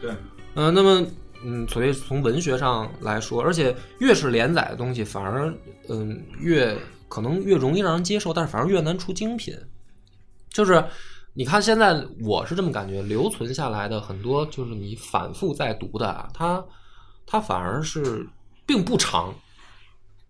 [0.00, 0.10] 对，
[0.54, 1.06] 嗯、那么
[1.44, 5.52] 嗯，所以从文学上来说，而且越是连载的东西，反而
[5.88, 6.76] 嗯越
[7.08, 9.56] 可能越容易让人接受，但是反而越难出精品。
[10.50, 10.84] 就是
[11.32, 16.64] 你看现在我是这么感觉，留存下来的很多就是你反复在读的啊，它
[17.26, 18.26] 它反而是
[18.66, 19.34] 并不长。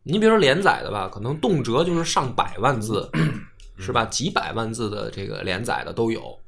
[0.03, 3.11] 你比如说连载的吧，可能动辄就是上百万字，
[3.79, 4.05] 是吧？
[4.07, 6.39] 几百万字的这个连载的都有。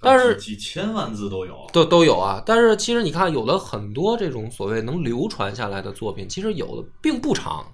[0.00, 1.66] 但是几几千万字都有。
[1.72, 2.42] 都都有啊。
[2.44, 7.64] 但是其实你看，有了很多这种所谓能流传下来的作品，其实有的并不长。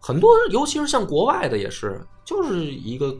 [0.00, 3.14] 很多，尤其是像国外的也是，就是一个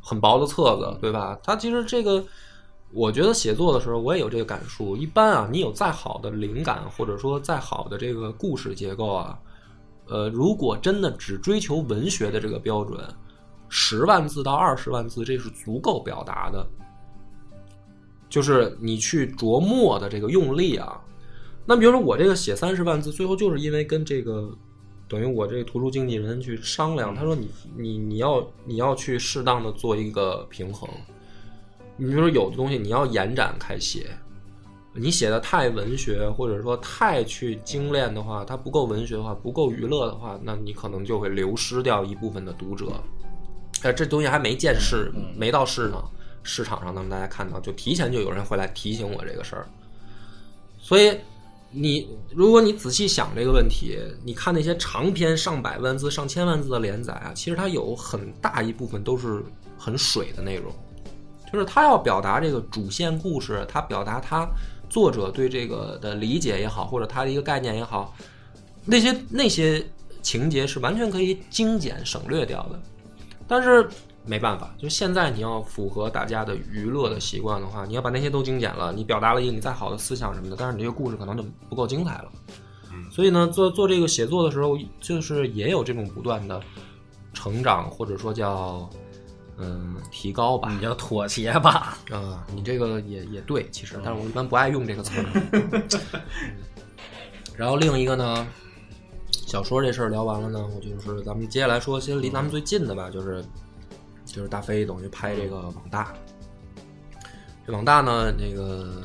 [0.00, 1.38] 很薄的册子，对吧？
[1.42, 2.24] 它其实这个，
[2.92, 4.96] 我觉得写作的时候我也有这个感触。
[4.96, 9.38] 一般啊，你有再好的灵感，或者说再好的这个故事结构啊，
[10.06, 12.98] 呃，如果真的只追求文学的这个标准，
[13.68, 16.66] 十万字到二十万字，这是足够表达的。
[18.28, 21.00] 就是你去琢磨的这个用力啊。
[21.66, 24.50] 那比如说我这个写三十万字，最后就是因为跟这个
[25.06, 30.88] 等于我这个图书经纪人去商量，他说你你你要你要去适当的做一个平衡。
[31.96, 34.06] 你比如说有的东西你要延展开写，
[34.94, 42.86] 你写的太文学或者说太去精炼的话，它不够文学的话，不够娱乐的话，那你可能就会流失掉一部分的读者。
[43.82, 46.02] 哎，这东西还没见市，没到市呢，
[46.48, 49.68] 市场上那么大家看到，就提前就有人会来提醒我这个事儿。
[50.80, 51.14] 所以
[51.70, 59.44] 你如果你仔细想这个问题，你看那些长篇上百万字、上千万字的连载啊，其实它有很大一部分都是
[59.76, 60.72] 很水的内容，
[61.52, 64.48] 就是他要表达这个主线故事，他表达他
[64.88, 68.16] 作者对这个的理解也好，或者他的一个概念也好，
[68.86, 69.86] 那些那些
[70.22, 72.80] 情节是完全可以精简省略掉的。
[73.46, 73.88] 但是
[74.28, 82.30] 没办法，就现在你要符合大家的娱乐的习惯的话，你要把那些都精简了，你表达了一个你再好的思想什么的，但是你这个故事可能就不够精彩了。
[83.10, 86.60] 所以呢，做做这个写作的时候，就是也有这种不断的
[87.32, 88.88] 成长，或者说叫
[89.56, 90.70] 嗯提高吧。
[90.70, 91.96] 你叫妥协吧。
[92.10, 96.22] 啊，你这个也也对，其实，但是我一般不爱用这个词儿。
[97.56, 98.46] 然后另一个呢，
[99.30, 103.44] 小说这事儿聊完了呢，我就是咱们接下来说，先离咱们最近的吧，就是
[104.38, 106.14] 就是大飞等于拍这个网大。
[107.66, 109.02] 这网大呢，那个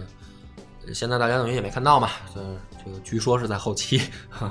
[0.94, 3.98] 现在大家等于也没看到嘛，呃，这个据说是在后期，
[4.30, 4.48] 哈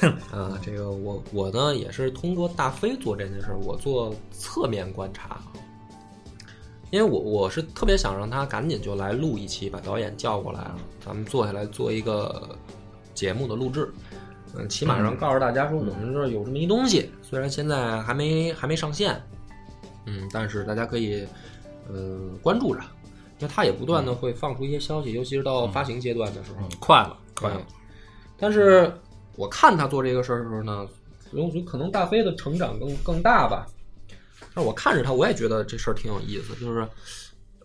[0.00, 5.40] 哈，啊，这个我我呢也是通过大飞做这件事儿，我做侧面观察，
[6.90, 10.70] 因为我我是特别想让他赶紧就来录一期，把导演叫过来，
[11.04, 12.56] 咱们坐下来做一个
[13.14, 13.92] 节目的录制。
[14.56, 19.22] 嗯，起码上告诉大家说我们这儿有这么一东西，虽然现在还没还没上线，
[20.06, 21.26] 嗯，但是大家可以
[21.88, 22.80] 呃关注着，
[23.38, 26.58] 因为它也不断的会放出一些消息，尤其是到发行阶段的时候。
[26.62, 27.60] 嗯，快了，快了，
[28.36, 28.92] 但是
[29.36, 30.86] 我看他做这个事儿的时候呢，
[31.32, 33.66] 我觉得可能大飞的成长更更大吧。
[34.54, 36.86] 但是我看着他，我也觉得这事儿挺有意思，就是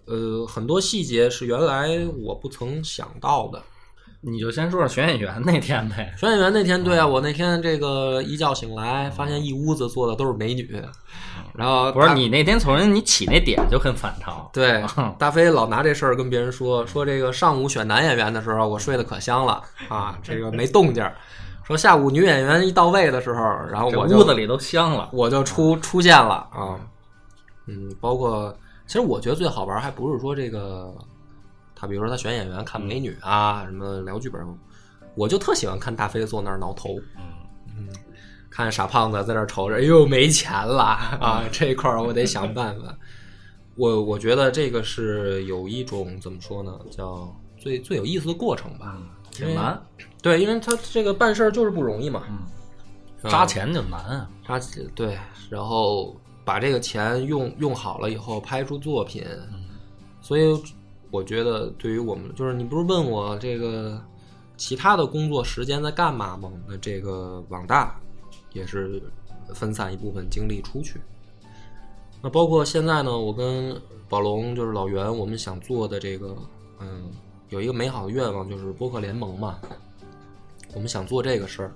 [0.05, 3.61] 呃很多细节是原来我不曾想到的。
[4.27, 6.11] 你就先说说选演员那天呗。
[6.17, 10.81] 选演员那天，对啊，我那天这个一觉醒来，发现一屋子坐的都是美女，
[11.57, 14.83] 然后不是你那天从人你起那点就很反常，对，
[15.17, 19.61] 大飞老拿这事儿跟别人说，说这个上午选男演员的时候，我睡得可香了。
[19.87, 21.15] 啊，这个没动静儿。
[21.63, 23.41] 说下午女演员一到位的时候，
[23.71, 25.09] 然后我屋子里都香了。
[25.11, 26.35] 我就出出现了。
[26.51, 26.77] 啊，
[27.67, 30.93] 嗯，包括其实我觉得最好玩儿还不是说这个，
[31.75, 34.41] 他比如说他选演员看美女啊，什么聊剧本，
[35.15, 36.89] 我就特喜欢看大飞坐那儿挠头，
[37.75, 37.87] 嗯，
[38.55, 42.97] 看傻胖子在那儿瞅着，哎呦没钱了啊，这一块儿我得想办法。
[43.75, 48.97] 我我觉得这个是有一种怎么说呢，叫最最有意思的过程吧。
[49.29, 49.77] 挺难，
[50.21, 52.23] 对，因为他这个办事儿就是不容易嘛，
[53.23, 54.29] 嗯扎钱就难啊。
[54.47, 56.15] 扎钱对，然后
[56.45, 59.25] 把这个钱用用好了以后拍出作品，
[60.21, 60.57] 所以
[61.11, 64.01] 我觉得对于我们，就是你不是问我这个
[64.55, 66.49] 其他的工作时间在干嘛吗？
[66.65, 67.99] 那这个网大
[68.55, 68.99] 也是
[69.53, 70.99] 分散一部分精力出去。
[72.23, 76.35] 那包括现在呢，我跟宝龙就是老袁，我们想做的这个，
[76.79, 77.11] 嗯，
[77.49, 79.59] 有一个美好的愿望，就是播客联盟嘛。
[80.73, 81.75] 我们想做这个事儿，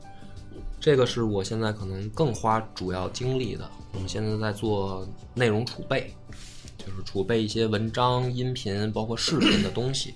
[0.79, 3.69] 这个是我现在可能更花主要精力的。
[3.93, 6.13] 我们现在在做内容储备，
[6.77, 10.15] 就是储备一些文章、音频，包括视频的东西。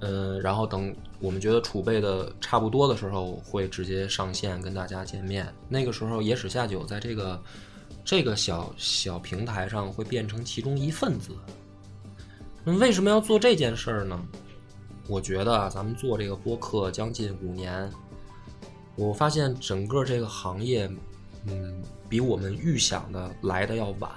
[0.00, 5.52] 呃，然后等我们觉得储备的差不多的时候，会直接上线跟大家见面。
[5.68, 7.42] 那个时候，野史下酒在这个
[8.04, 11.32] 这个小小平台上会变成其中一份子。
[12.64, 14.20] 那为什么要做这件事儿呢？
[15.08, 17.88] 我觉得啊，咱们做这个播客将近五年，
[18.96, 20.90] 我发现整个这个行业，
[21.46, 24.10] 嗯，比我们预想的来的要晚。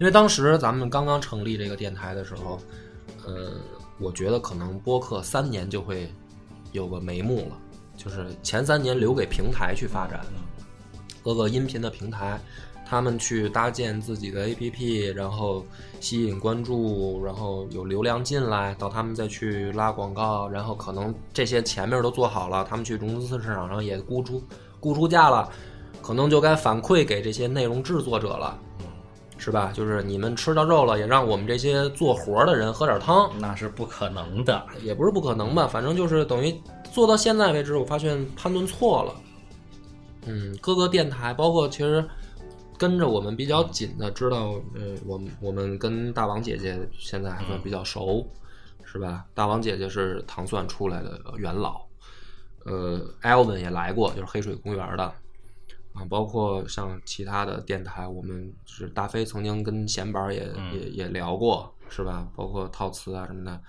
[0.00, 2.58] 因为当时咱们刚刚成立这个电台的时候，
[3.26, 3.52] 呃，
[3.98, 6.12] 我觉得可能播客三年就会
[6.72, 7.58] 有个眉目了，
[7.96, 10.20] 就是前三年留给平台去发展，
[11.22, 12.40] 各个音频的平台，
[12.84, 15.64] 他们去搭建自己的 APP，然后
[16.00, 24.42] 吸引关注，然后有流量进来，到他们再去拉广告，然后可能这些前面都做好了，他们去融资市场上也估出
[24.80, 25.48] 估出价了，
[26.02, 28.58] 可能就该反馈给这些内容制作者了。
[29.42, 29.72] 是吧？
[29.74, 34.64] 就是你们吃到肉了，也让我们这些做活的人喝点汤，那是不可能的。
[34.82, 36.54] 也不是不可能吧，反正就是等于
[36.92, 39.14] 做到现在为止，我发现判断错了。
[40.26, 42.08] 嗯，各个电台，包括其实
[42.78, 48.24] 跟着我们比较紧的，知道，呃，我们我们跟大王姐姐现在还算比较熟，
[48.84, 49.24] 是吧？
[49.34, 51.82] 大王姐姐是糖蒜出来的元老，
[52.64, 55.12] 呃，Elvin 也来过，就是黑水公园的。
[55.94, 62.26] 啊，包括像其他的电台，我们是大飞曾经跟闲板也、嗯也也聊过，是吧？
[62.34, 63.60] 包括套词啊什么的，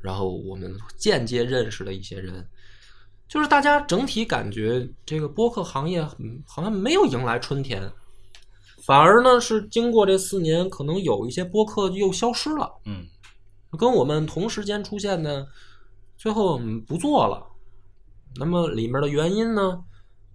[0.00, 2.44] 然后我们间接认识的一些人，
[3.28, 7.90] 就是大家整体感觉这个播客行业嗯好像没有迎来春天，
[8.84, 13.06] 反而呢是经过这四年，可能有一些播客又消失了，嗯，
[13.78, 15.46] 跟我们同时间出现的，
[16.18, 17.46] 最后嗯不做了。
[18.36, 19.84] 那么里面的原因呢，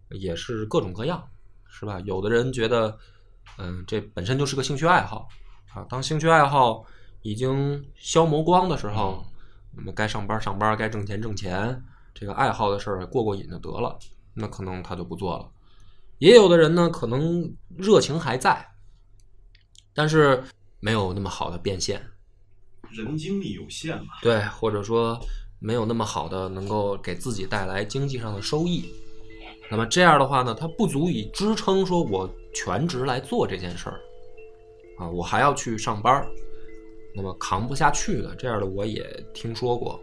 [0.10, 1.28] 也是各种各样，
[1.68, 2.00] 是吧？
[2.02, 2.98] 有的人觉得，
[3.58, 5.28] 嗯，这本身就是个兴趣爱好
[5.74, 5.86] 啊。
[5.90, 6.86] 当兴趣爱好
[7.22, 9.26] 已经消磨光的时候，
[9.76, 14.00] 那么该上班上班，该挣钱挣钱，这个爱好的事儿过过瘾就得了，
[14.34, 15.52] 那可能他就不做了。
[16.20, 18.66] 也有的人呢，可能热情还在，
[19.94, 20.44] 但是
[20.80, 22.02] 没有那么好的变现，
[22.90, 25.20] 人精力有限嘛，对，或者说
[25.60, 28.92] 没有那么好的能够给自己带来经济上的收益。
[29.70, 34.00] 那么这样的话呢，它不足以支撑说我全职来做这件事儿
[34.98, 36.28] 啊，我还要去上班儿，
[37.14, 40.00] 那么扛不下去的，这样的我也听说过。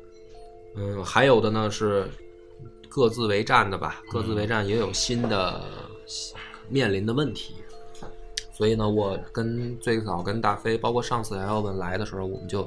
[0.77, 2.09] 嗯，还有的呢是
[2.89, 5.65] 各自为战的吧，各自为战也有新的
[6.69, 7.55] 面临的问题。
[8.53, 12.65] 所以呢，我跟最早跟大飞，包括上次 L 文来的时候，我们就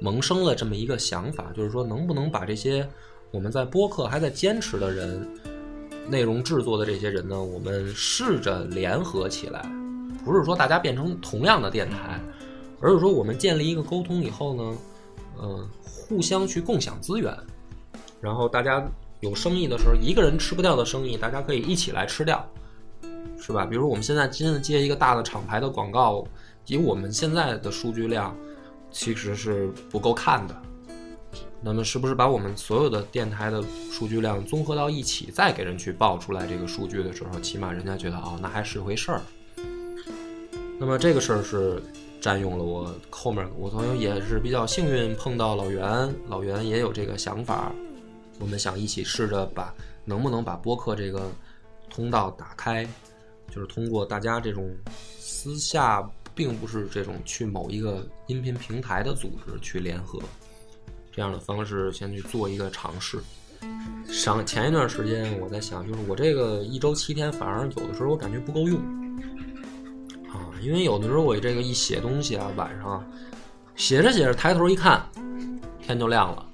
[0.00, 2.88] 萌生了这么一个想法，就是说能不能把这些
[3.30, 5.28] 我们在播客还在坚持的人，
[6.08, 9.62] 内容制作的这些人呢，我们试着联合起来，
[10.24, 12.20] 不是说大家变成同样的电台，
[12.80, 14.78] 而是说我们建立一个沟通以后呢，
[15.38, 17.36] 呃，互相去共享资源，
[18.20, 18.84] 然后大家
[19.20, 22.46] 有生意的时候，一个人吃不掉的生意，大家可以一起来吃掉。
[23.44, 23.66] 是吧？
[23.66, 26.24] 比如我们现在真的接一个大的厂牌的广告，
[26.68, 28.32] 以我们现在的数据量，
[28.92, 30.54] 其实是不够看的。
[31.64, 39.22] 那么是不是把我们所有的电台的数据量综合到一起，再给人去报出来这个数据的时候，起码人家觉得哦，那还是回事儿。
[40.80, 41.80] 那么这个事儿是
[42.20, 47.72] 占用了我后面，我朋友也是比较幸运碰到老袁，老袁也有这个想法，
[48.40, 49.72] 我们想一起试着把
[50.04, 51.30] 能不能把播客这个
[51.88, 52.84] 通道打开，
[53.54, 54.68] 就是通过大家这种
[55.20, 56.04] 私下，
[56.34, 60.18] 并不是这种去某一个音频平台的组织去联合。
[61.12, 63.20] 这样的方式先去做一个尝试。
[64.08, 68.80] 上前一段时间我在想，就是我这个一周七天，反而有的时候我感觉不够用
[70.28, 73.04] 啊，因为有的时候我这个一写东西啊，晚上
[73.76, 75.06] 写着写着抬头一看，
[75.80, 76.44] 天就亮了，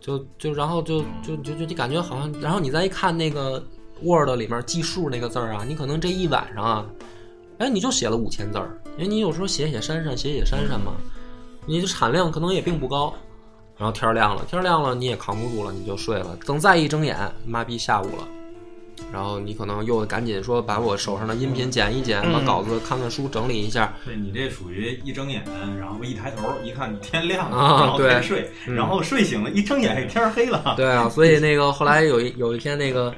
[0.00, 3.62] 就就然后就就就就你感觉好像，然后你再一看那个
[4.02, 6.86] Word 里面计数那个字儿啊，你可能这一晚上啊，
[7.58, 10.94] 哎你就写了五千字儿，因为你有时候写写删删写写删删嘛，
[11.66, 13.12] 你的产量可能也并不高。
[13.82, 16.38] 然后天亮了，天亮了你也扛不住了，你就睡了。
[16.46, 18.28] 等再一睁眼，妈逼下午了。
[19.12, 23.92] 然后你可能又赶紧说把我手上的音频剪一剪，把稿子看看书整理一下。
[24.04, 25.42] 对你这属于一睁眼，
[25.80, 30.74] 然后一抬头一看天亮了，啊然后睡，然后睡醒了，一睁眼天黑了。
[30.76, 33.12] 对啊，所以那个后来有一有一天那个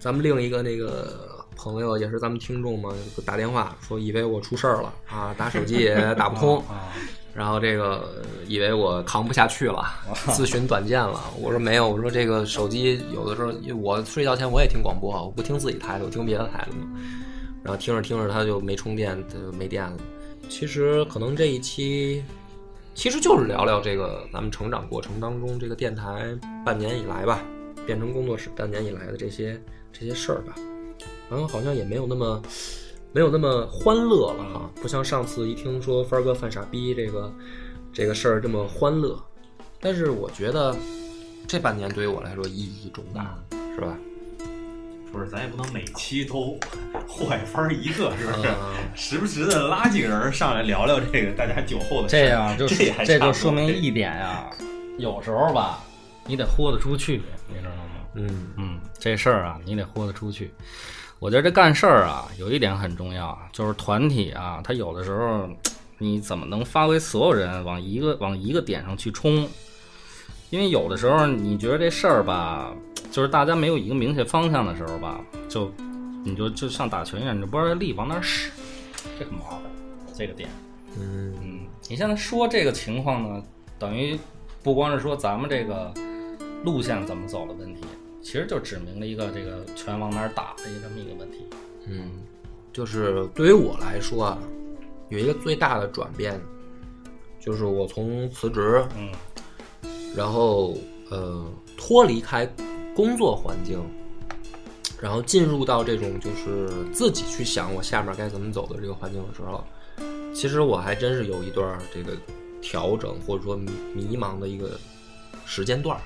[0.00, 1.27] 咱们另一个那个
[1.58, 2.94] 朋友也是咱们听众嘛，
[3.26, 6.58] 打电话说以为我出事儿了啊，打手机 也打不通。
[6.68, 6.94] 啊，
[7.34, 9.84] 然后这个以为我扛不下去了，
[10.32, 11.20] 自寻短见了。
[11.40, 13.52] 我说没有，我说这个手机有的时候，
[13.82, 16.86] 我睡觉前我也听广播，我不听自己台的，我听别的台的嘛。
[17.64, 19.96] 然后听着听着它就没充电，就没电了。
[20.48, 22.24] 其实可能这一期，
[22.94, 26.34] 其实就是聊聊这个咱们成长过程当中这个电台
[26.64, 27.40] 半年以来吧，
[27.84, 29.60] 变成工作室半年以来的这些
[29.92, 30.54] 这些事儿吧。
[31.30, 32.42] 然后好像也没有那么
[33.12, 37.32] 没有那么欢乐了哈，不像上次一听说帆儿哥犯傻逼这个
[37.92, 39.18] 这个事儿这么欢乐。
[39.80, 40.76] 但是我觉得
[41.46, 43.38] 这半年对于我来说意义重大，
[43.74, 43.96] 是吧？
[45.10, 46.58] 不是，咱也不能每期都
[47.08, 48.48] 坏番儿一个，是不是？
[48.48, 54.50] 嗯时不时的拉几个人上来聊聊这个大家酒后的事儿这样就这就说明一点呀，
[54.98, 55.82] 有时候吧，
[56.26, 57.82] 你得豁得出去，你知道吗？
[58.14, 60.50] 嗯嗯，这事儿啊，你得豁得出去。
[61.20, 65.48] 我觉得这干事儿啊，有一点很重要，就是团体啊，它有的时候
[65.98, 69.48] 你怎么能发挥所有人往一个往一个点上去冲？
[70.50, 72.72] 因为有的时候你觉得这事儿吧，
[73.10, 75.70] 就是大家没有一个明确方向的时候吧，就
[76.24, 78.50] 你就就像打拳一样，你就不知道力往哪儿使，
[79.18, 79.62] 这很麻烦。
[80.14, 80.48] 这个点，
[80.98, 83.42] 嗯嗯，你现在说这个情况呢，
[83.78, 84.18] 等于
[84.62, 85.92] 不光是说咱们这个
[86.64, 87.82] 路线怎么走的问题，
[88.30, 91.46] 其实就指明了一个这个拳往哪儿打的一个这么一个问题。
[91.86, 92.20] 嗯，
[92.74, 94.38] 就是对于我来说啊，
[95.08, 96.38] 有一个最大的转变，
[97.40, 99.08] 就是我从辞职，嗯
[100.14, 100.76] 然后
[101.10, 101.42] 呃
[101.78, 102.46] 脱离开
[102.94, 103.80] 工作环境，
[105.00, 109.64] 然后进入到这种就是自己去想我下面该怎么走的这个环境的时候，
[110.34, 112.12] 其实我还真是有一段这个
[112.60, 114.78] 调整或者说迷迷茫的一个
[115.46, 116.02] 时间段儿。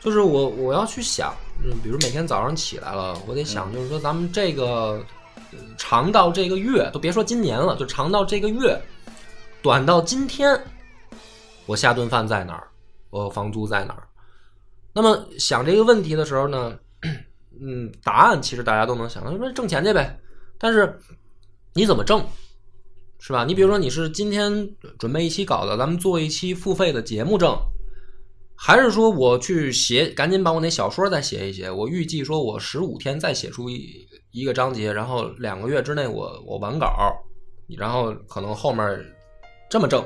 [0.00, 1.34] 就是我我要去想，
[1.64, 5.04] 嗯，比如每天早上起来了，我得想，就是说咱们这个
[5.52, 8.80] 呃长到这个月，都别说今年了，就长到这个月，
[9.62, 10.58] 短到今天，
[11.66, 12.68] 我下顿饭在哪儿，
[13.10, 14.06] 我房租在哪儿。
[14.92, 16.78] 那么想这个问题的时候呢，
[17.60, 20.18] 嗯，答案其实大家都能想到，说挣钱去呗。
[20.58, 20.98] 但是
[21.74, 22.24] 你怎么挣，
[23.18, 23.44] 是吧？
[23.44, 27.58] 你比如说你是今天准备一期稿子，咱们做一期付费的节目挣，
[28.56, 31.70] 还是说我去写，赶紧把我那小说再写一写？
[31.70, 36.88] 我预计说我十五天再写出一一个章节，然后两个月之内我我完稿，
[37.76, 39.04] 然后可能后面
[39.68, 40.04] 这么挣，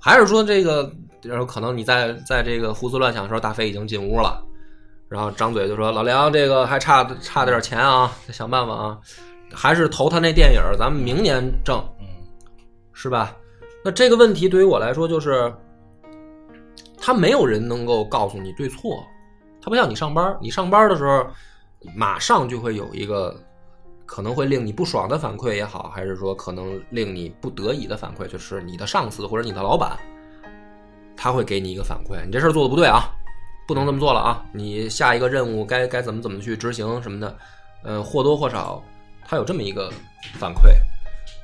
[0.00, 0.90] 还是说这个，
[1.22, 4.42] 然后可能你在在这个胡思乱想的时候，大飞已经进屋了，
[5.08, 8.98] 然后张嘴就说：“老梁，这个还差差点钱啊，再想办法啊，
[9.52, 12.06] 还是投他那电影，咱们明年挣，嗯
[12.92, 13.36] 是吧？”
[13.84, 15.52] 那这个问题对于我来说就是，
[17.00, 19.02] 他没有人能够告诉你对错，
[19.62, 21.26] 他不像你上班，你上班的时候，
[21.96, 23.34] 马上就会有一个
[24.04, 29.98] 可能会令你不爽的反馈也好，还是说可能令你不得已的反馈，就是你的上司或者你的老板，
[31.16, 33.10] 他会给你一个反馈，你这事儿做的不对啊，
[33.66, 37.36] 不能这么做了啊，你下一个任务该该怎么怎么去执行什么的，
[37.82, 38.82] 呃，或多或少
[39.24, 39.90] 他有这么一个
[40.34, 40.70] 反馈。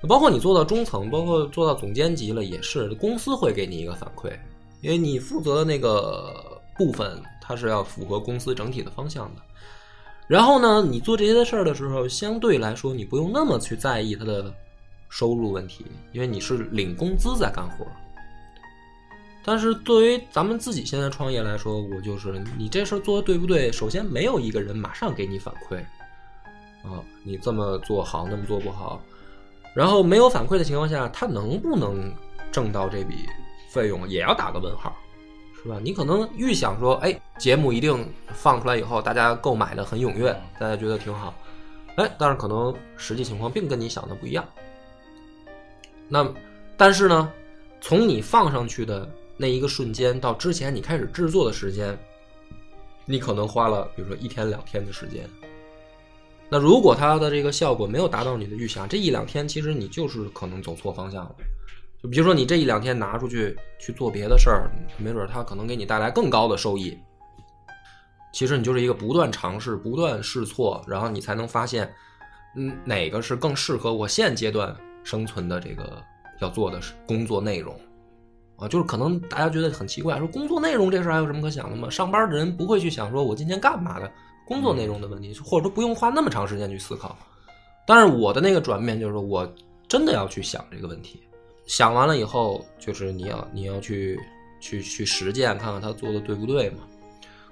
[0.07, 4.31] 包括你做到中层，包括做到总监级了，也是公司会给你一个反馈，
[4.81, 9.43] 因为你负责的那个部分，它是要符合公司整体的方向的。
[10.29, 14.53] 然后呢，你做这些事儿的时候，相对来说，你不用那么去在意他的
[15.09, 17.87] 收入问题，因为你是领工资在干活，
[19.45, 23.71] 但是对于咱们自己现在创业来说，我就是你这事儿做的对不对？
[23.71, 25.77] 首先没有一个人马上给你反馈，
[26.83, 29.01] 啊，你这么做好，那么做不好，
[29.75, 32.13] 然后没有反馈的情况下，他能不能
[32.51, 33.29] 挣到这笔
[33.69, 34.97] 费用，也要打个问号，
[35.63, 35.79] 是吧？
[35.83, 41.35] 你可能预想说，哎，节目一定放出来以后，大家购买的很踊跃，大家觉得挺好，
[41.97, 44.45] 哎，但是可能实际情况并跟你想的不一样。
[46.09, 46.27] 那
[46.77, 47.33] 但是呢，
[47.81, 51.99] 从你放上去的那一个瞬间到之前你开始制作的时间，
[53.05, 55.29] 你可能花了比如说一天两天的时间。
[56.49, 61.35] 那如果它的这个效果没有达到你的预想，这一两天其实你就是可能走错方向了。
[62.11, 66.99] 比如说你这一两天拿出去去做别的事儿，没准它可能给你带来更高的收益。
[68.33, 71.91] 其实你就是一个不断尝试、不断试错，然后你才能发现，
[72.57, 76.03] 嗯，哪个是更适合我现阶段生存的这个
[76.41, 77.75] 要做的工作内容。
[78.57, 81.91] 啊，就是可能大家觉得很奇怪，说工作内容这事儿还有什么可想的吗？
[81.91, 84.11] 上班的人不会去想说我今天干嘛的
[84.47, 87.17] 工作内容的问题，或者说不用花那么长时间去思考。
[87.87, 89.51] 但是我的那个转变就是说我
[89.87, 91.23] 真的要去想这个问题，
[91.67, 94.19] 想完了以后，就是你要你要去
[94.61, 96.79] 去去实践，看看他做的对不对嘛。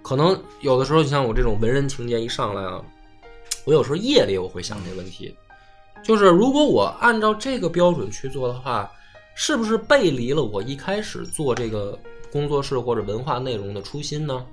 [0.03, 2.83] 可能有的时候，你像我这种文人情节一上来啊，
[3.65, 5.35] 我有时候夜里我会想这个问题，
[6.03, 8.91] 就是如果我按照这个标准去做的话。
[9.37, 11.99] 是不是背离了我一开始做这个
[12.31, 14.47] 工作室或者文化内容的初心呢？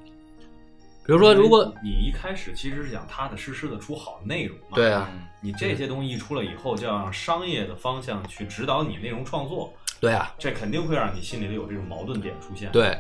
[1.04, 5.10] 比如说，如果你一开始其实是想踏踏实实的出好内容嘛，对啊，
[5.42, 12.72] 你这些东西一出来以后，就要让商业的方向去指导你内容创作，对啊，这肯定会让你心里头有这种矛盾点出现。
[12.72, 12.96] 对，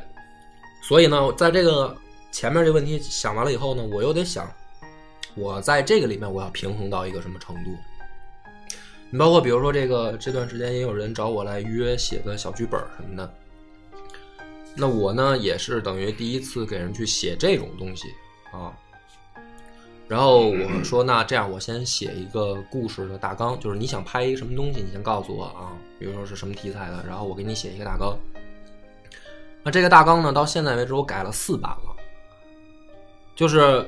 [0.81, 1.95] 所以呢，在这个
[2.31, 4.51] 前面这个问题想完了以后呢，我又得想，
[5.35, 7.69] 我在这个里面我要平衡到一个什么程度？
[9.11, 13.33] 你包括比如说这个这段时间也有人找我来约写个小剧本什么的，
[14.75, 18.07] 那我呢也是等于第一次给人去写这种东西
[18.51, 18.73] 啊。
[20.07, 28.17] 然后我说那这样我先写一个故事的大纲，就是你想拍一个什么东西，你先告诉我啊，比如说是什么题材的，然后我给你写一个大纲。
[29.63, 31.95] 那这个大纲呢，到现在为止我改了四版了，
[33.35, 33.87] 就是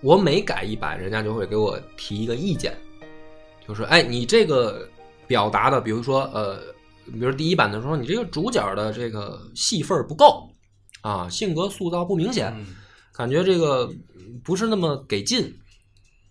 [0.00, 2.76] 我每改一版，人家就会给我提一个意见。
[3.68, 4.88] 就是哎，你这个
[5.28, 6.58] 表达的，比如说呃，
[7.06, 10.48] 比如第一版的时候，你这个主角的这个戏份不够
[11.02, 12.54] 啊，性格塑造不明显，
[13.12, 13.90] 感觉这个
[14.44, 15.52] 不是那么给劲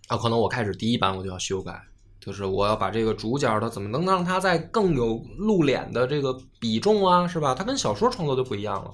[0.08, 0.16] 啊。
[0.16, 1.80] 可能我开始第一版我就要修改，
[2.20, 7.54] 就是我要把这个主角的怎么能让他在更有露脸的这个比重啊，是吧？
[7.54, 8.90] 他跟小说创作就不一样了。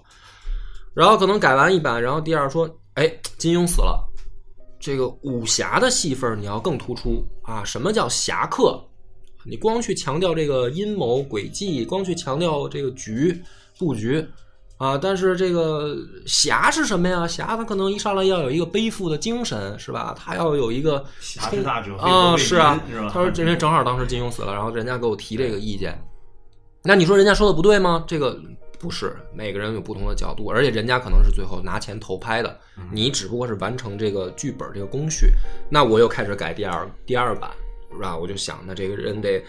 [0.95, 3.07] 然后可能改完一版，然后第二说，哎，
[3.39, 4.03] 金庸死了。
[4.79, 7.65] 这个武侠的戏份你要更突出啊！
[7.65, 8.86] 什么叫侠客？
[9.49, 13.43] 你光去强调这个阴谋诡计，光去强调这个局
[13.79, 14.27] 布局
[14.79, 14.99] 啊！
[14.99, 17.27] 但是这个侠是什么呀？
[17.27, 20.15] 侠他可能一上来要有一个背负的精神，是吧？
[20.19, 22.83] 他要有一个侠之大者啊，是啊，
[23.13, 25.99] 他说这人正好当时金庸死了，然后人家给我提这个意见，
[26.83, 28.05] 那你说人家说的不对吗？
[28.07, 28.41] 这个。
[28.79, 32.61] 不是每个人有不同的角度，而且人家可能是最后拿钱投拍的，
[32.93, 35.31] 你只不过是完成这个剧本这个工序。
[35.71, 37.51] 那我又开始改第二第二版，
[37.93, 38.17] 是吧？
[38.17, 39.43] 我就想，那这个人得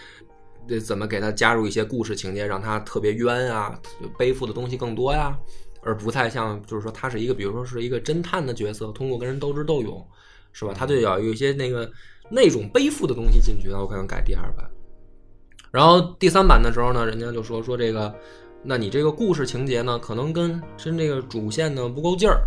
[0.67, 3.79] 得怎么给他加入一些故事情节，让他特别冤啊，
[4.17, 5.37] 背负的东西更多呀，
[5.81, 10.05] 而不太像就是说他是一个，比如说是一个侦探的角色，通过跟人斗智斗勇，
[10.51, 10.73] 是吧？
[10.75, 11.89] 他就要有一些那个
[12.29, 14.69] 那种背负的东西进去，那我可能改第二版。
[15.71, 18.13] 然后第三版的时候呢，人家就说说这个。
[18.63, 22.41] 那你这个故事情节呢，可能跟跟这个主线呢不够劲儿，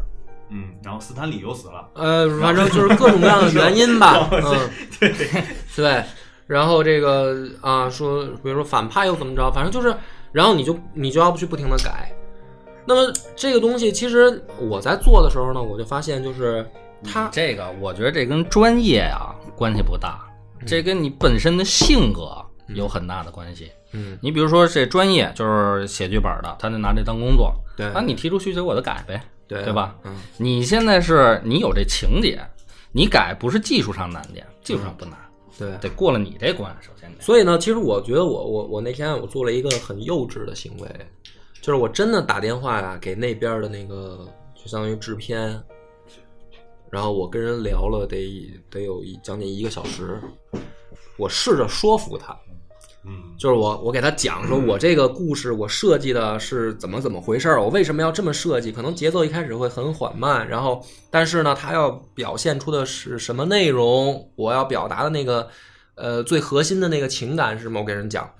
[0.50, 5.14] 嗯，然后斯坦李又死了，呃，反正就是各种各样的原因吧， 嗯，对。
[5.76, 6.04] 对，
[6.46, 9.94] 然后这个啊说，比如说反派又怎么着，反正就是，
[10.32, 12.12] 然后你就你就要去不停的改。
[12.84, 16.68] 那么这个东西其实我在做的时候呢，我就发现就是
[17.04, 20.26] 他这个，我觉得这跟专业啊关系不大，
[20.66, 22.44] 这跟你本身的性格
[22.74, 23.70] 有很大的关系。
[23.92, 27.54] 嗯，你比如说这专业就是写剧本的，他就拿这当工作。
[27.76, 29.20] 对，那你提出需求，我就改呗，
[29.50, 29.96] 对对吧？
[30.04, 32.40] 嗯，你现在是你有这情节，
[32.92, 35.18] 你改不是技术上难点，技术上不难，
[35.58, 37.20] 对，得过了你这关，首先得。
[37.20, 40.88] 所以呢，其实我觉得我我我那天我做了一个很幼稚的行为，
[41.60, 44.24] 就是我真的打电话呀给那边的那个
[44.54, 45.60] 就相当于制片，
[46.88, 50.20] 然后我跟人聊了得得有一将近一个小时，
[51.16, 52.38] 我试着说服他。
[53.02, 58.70] 嗯，就是我，我给他讲说，我这个故事我设计的是怎么怎么回事儿，我为什么要这么设计？
[58.70, 64.30] 可能节奏一开始会很缓慢，然后，但是呢，他要表现出的是什么内容？
[64.36, 65.48] 我要表达的那个，
[65.94, 67.80] 呃，最核心的那个情感是什么？
[67.80, 68.30] 我给人讲，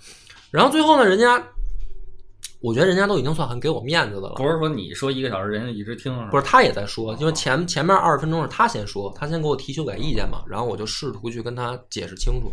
[0.51, 1.43] 然后最后呢，人家
[2.61, 4.35] 我觉得人家都已经算很给我面子的了。
[4.35, 6.31] 不是说你说一个小时，人家一直听是？
[6.31, 12.53] 不是，他也在说，因为前前面二十分钟是他先说，他先给我提修改意见嘛，然后我就试图去跟他解释清楚。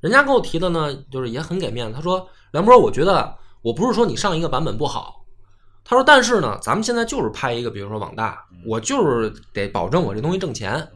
[0.00, 1.92] 人家给我提的呢，就是也很给面子。
[1.94, 5.24] 他说：“梁波，我觉得我不是说你上一个版本不好，
[5.84, 10.88] 他说，但是呢，咱们现在就是拍一个，比如说网大，我就是得保证我这东西挣钱。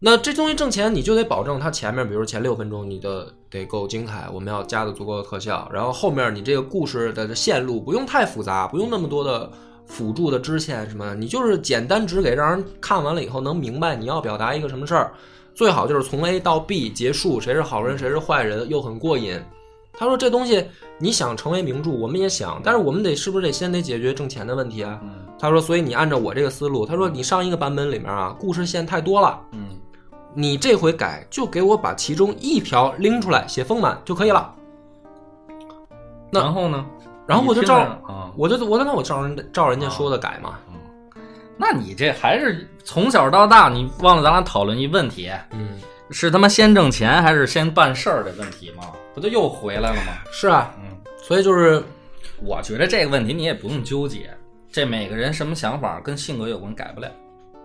[0.00, 9.50] 那这东西挣钱，你就得保证它前面，比如前六分钟你的得够精彩，我们要加的足够的特效，然后后面你这个故事的线路不用太复杂，不用那么多的
[9.86, 15.12] 辅助的支线什么，你就是简单只给让人看完了以后能明白你要表达一个什么事儿，
[15.58, 19.36] 最好就是从 A 到 B 结束，谁是好人谁是坏人，又很过瘾。
[19.92, 20.64] 他说这东西
[20.98, 25.00] 你想成为名著，我们也想，但是我们得是不是得先得解决挣钱的问题啊？
[25.02, 29.70] 嗯他说，所以你按照我这个思路，他说你上一个版本里面啊，故事线太多了，嗯，
[30.32, 34.54] 你这回改就给我把其中一条拎出来写丰满就可以了。
[36.30, 36.86] 那然后呢？
[37.26, 40.60] 然后我就照，啊，我就我就那我照人照人家说的改嘛。
[41.58, 45.70] 那你这还是从小到大，你忘了咱俩讨论一问题，嗯，
[46.10, 48.84] 是他妈先挣钱还是先办事儿的问题吗？
[49.14, 50.12] 不就又回来了吗？
[50.30, 51.82] 是啊，嗯，所以就是
[52.40, 54.30] 我觉得这个问题你也不用纠结，
[54.70, 57.10] 这每个人什么想法跟性格有关，改不了，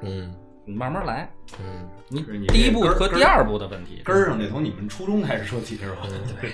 [0.01, 0.33] 嗯
[0.65, 1.29] 你慢慢来。
[1.59, 5.97] 嗯，你第一步和第二步的问题，根儿上得从你们初中开始说起是吧？
[6.41, 6.51] 对，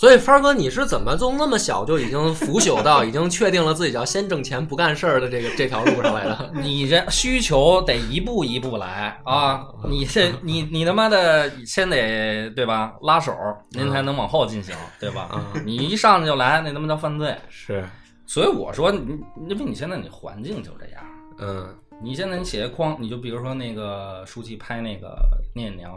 [0.00, 6.50] 所以帆哥，你是怎么从那么小就已经腐朽到已经确定了自己要先挣钱不干事儿的这个这条路上来的？
[6.56, 9.62] 你这需求得一步一步来啊！
[9.86, 12.94] 你这你你他妈的先得对吧？
[13.02, 13.30] 拉手，
[13.72, 15.28] 您才能往后进行，对吧？
[15.30, 17.36] 啊 你一上去就来，那他妈叫犯罪。
[17.50, 17.86] 是，
[18.26, 19.18] 所以我说，你
[19.50, 21.04] 因为你现在你环境就这样，
[21.40, 21.68] 嗯
[22.02, 25.08] 你现在你写个框，你就比如说那个舒淇拍那个
[25.54, 25.92] 《聂隐娘》，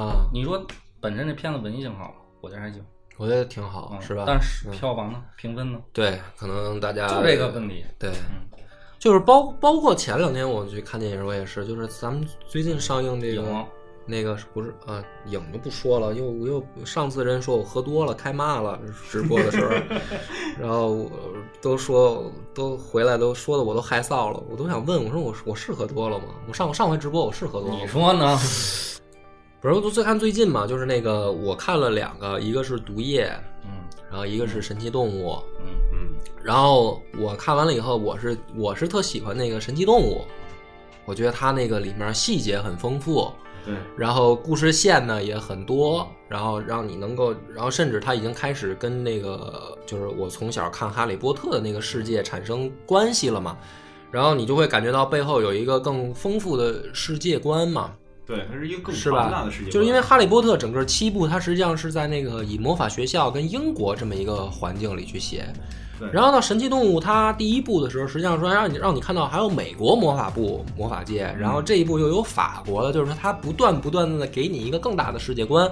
[0.00, 0.60] 啊，你说
[1.00, 2.12] 本身这片子文艺性好？
[2.40, 2.84] 我觉得还行，
[3.16, 4.24] 我觉得挺好，嗯，是吧？
[4.26, 7.84] 但是嗯票房呢，评分呢，对，可能大家就这个问题。
[7.98, 8.58] 对，嗯
[8.98, 13.44] 就是包包括前两天我去看电影，我也是，就是咱们最近上映这个
[14.06, 18.78] 那个不是啊，影就不说了，又又上次人说我喝多了开骂了，
[19.10, 19.74] 直播的时候，
[20.58, 21.10] 然后我
[21.60, 26.24] 都说都回来都说的我都害臊了，我都想问我说我我是喝多了吗？
[26.48, 28.38] 我上上回直播我是喝多了吗，你说呢？
[29.64, 33.32] 不是，我就最看最近嘛，就是那个我看了两个，一个是毒液，
[33.64, 33.70] 嗯
[34.10, 35.72] 然后一个是神奇动物，嗯。
[35.90, 40.22] 嗯，然后我看完了以后，我是我是特喜欢那个神奇动物，
[41.06, 43.32] 我觉得它那个里面细节很丰富，
[43.64, 53.56] 对，然后故事线呢也很多，然后让你能够，然后甚至它已经开始跟那个就是我从小看《哈利波特》的那个世界产生关系了嘛，
[54.10, 57.92] 然后你就会感觉到背后有一个更丰富的世界观嘛，
[58.26, 59.72] 对，它是一个更庞大的世界观，？
[59.72, 65.46] 就是因为《哈利波特》整个七部，它实际上是在那个以魔法学校跟英国这么一个环境里去写。
[65.98, 75.70] 对然后到《神奇动物》，它第一部的时候，实际上说让你让你看到还有美国魔法部魔法界，然后这一部又有法国的，就是说它不断不断的给你一个更大的世界观，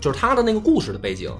[0.00, 1.30] 就是它的那个故事的背景。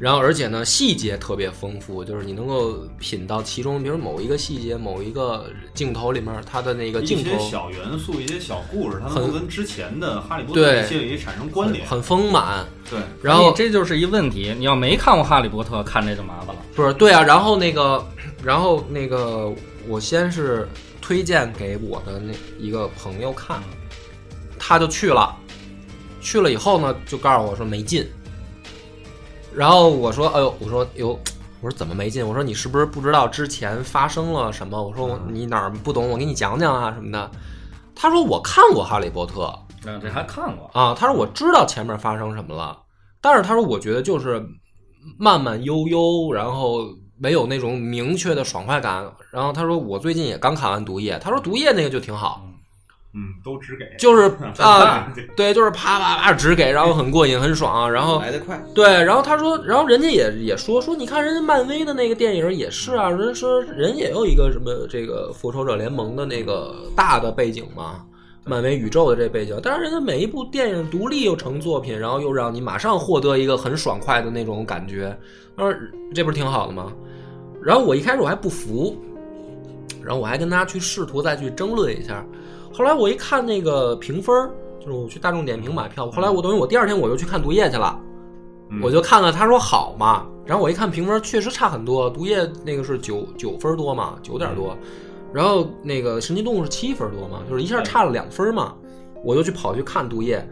[0.00, 5.44] 然后，而且呢，细节特别丰富，就是你能够品到其中，比如某一个细节、某一个
[5.74, 11.86] 镜头里面，它的那个一镜头些小元素、一些小故事，它能跟之前的《哈利波特》系列产生关联。
[11.86, 12.66] 很丰满。
[12.90, 14.54] 对，然后这就是一问题。
[14.56, 16.62] 你要没看过《哈利波特》，看这就麻烦了。
[16.74, 18.02] 不是对啊，然后那个，
[18.42, 19.52] 然后那个，
[19.86, 20.66] 我先是
[21.02, 23.62] 推荐给我的那一个朋友看，
[24.58, 25.36] 他就去了，
[26.22, 28.08] 去了以后呢，就告诉我说没劲。
[29.54, 31.18] 然后我说，哎呦，我说哟，
[31.60, 32.26] 我说怎么没劲？
[32.26, 34.82] 我说你是不是不知道之前发生了什么？
[34.82, 37.30] 我说我你哪儿不懂，我给你讲讲啊什么的。
[37.94, 39.42] 他说我看过《哈利波特》，
[39.84, 40.70] 嗯，这还看过。
[40.72, 42.78] 啊，他说我知道前面发生什么了，
[43.20, 44.42] 但是他说我觉得就是
[45.18, 46.86] 慢慢悠悠，然后
[47.18, 49.04] 没有那种明确的爽快感。
[49.30, 52.42] 然后他说我最近也刚看完《毒液》，他说《毒液》那个就挺好，
[53.12, 54.32] 嗯，都只给，就是
[54.62, 57.90] 啊，对对，就是啪啪啪只给，然后很过瘾，很爽。
[57.90, 68.04] 然后来得快，对，然后他说，然后人家也也说说，你看人家漫威的那个电影也是啊，人家说人也有一个什么这个复仇者联盟的那个大的背景嘛，
[68.44, 75.18] 漫威宇宙的这背景，但是人家每一部电影独立又成作品，然后又让你马上获得一个很爽快的那种感觉，
[75.56, 75.74] 他说
[76.14, 76.92] 这不是挺好的吗？
[77.60, 78.96] 然后我一开始我还不服，
[80.00, 82.24] 然后我还跟他去试图再去争论一下，
[82.72, 87.98] 后来我一看那个评分儿，就是我去大众点评买票，后来我等于我第二天我就去看《毒液》去了。
[88.70, 88.80] 嗯。
[88.82, 94.76] 我就看看他说好嘛，然后我一看评分确实差很多，毒液那个是九九分多嘛，九点多，
[95.32, 98.74] 然后那个神奇动物是七分多嘛，就是一下差了两分嘛，
[99.24, 100.48] 我就去跑去看毒液，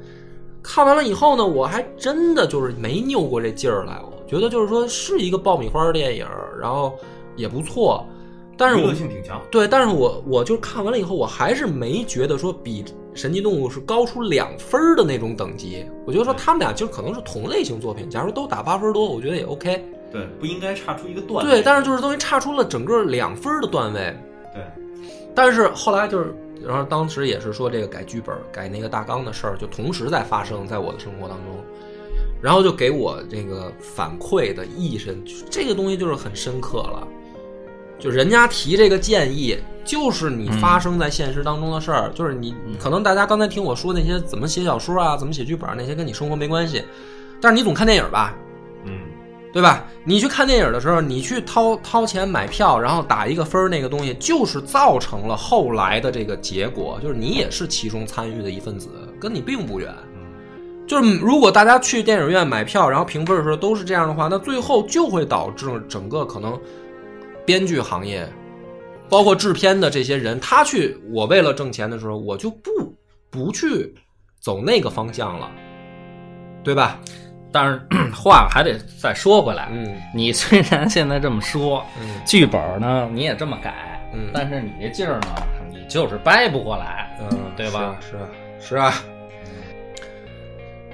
[0.62, 6.27] 看完了以后呢，我还真的就是没拗过这劲儿来，我觉得就是说是一个爆米花电影，
[6.61, 6.93] 然后
[7.37, 8.05] 也不错，
[8.59, 9.41] 但是娱我乐性挺强。
[9.51, 12.83] 对，但是我我就看完了以后，我还是没觉得说比
[13.15, 15.87] 《神奇动物》是高出两分儿的那种等级。
[16.05, 19.83] 我觉得说他们俩就可能是同类型作品，假如都打八分多，我觉得也 OK。
[20.11, 21.51] 对，不应该差出一个段位。
[21.51, 24.17] 对，但是就是东西差出了整个两分的段位。
[24.53, 24.63] 对，
[25.35, 26.35] 但是后来就是，
[26.67, 31.63] 然后当时也是说这个改剧本、改那个大纲的事儿，就同时在发生在我的生活当中，
[32.41, 37.07] 然后就给我这个反馈的意深，这个东西就是很深刻了。
[37.99, 46.85] 就人家提这个建议，就是你发生在现实当中的事儿，就是你可能大家刚才听我说那些怎么写小说啊，怎么写剧本那些跟你生活没关系，
[47.41, 48.35] 但是你总看电影吧，
[48.85, 49.01] 嗯，
[49.53, 49.85] 对吧？
[50.05, 58.89] 你去看电影的时候，你去掏掏钱买票，然后打一个分儿，那个东西就是造成了后来的这个结果，就是你也是其中参与的一份子，
[59.21, 59.93] 跟你并不远。
[60.87, 66.59] 就是如果大家去电影院买票，然后评分的时候都是这样的话，那最后就会导致整个可能
[67.49, 68.29] 编剧行业，
[69.09, 72.71] 包括制片的这些人，他去我为了挣钱的时候，我就不
[73.31, 73.95] 不去
[74.39, 75.51] 走那个方向了，
[76.63, 77.01] 对吧？
[77.51, 77.81] 但是
[78.15, 85.29] 话还得再说回来，嗯你虽然现在这么说，嗯剧本呢你也这么改，嗯但是你这劲儿呢，
[85.71, 87.97] 你就是掰不过来，嗯，对吧？
[88.03, 88.29] 是啊
[88.61, 89.05] 是啊，是啊，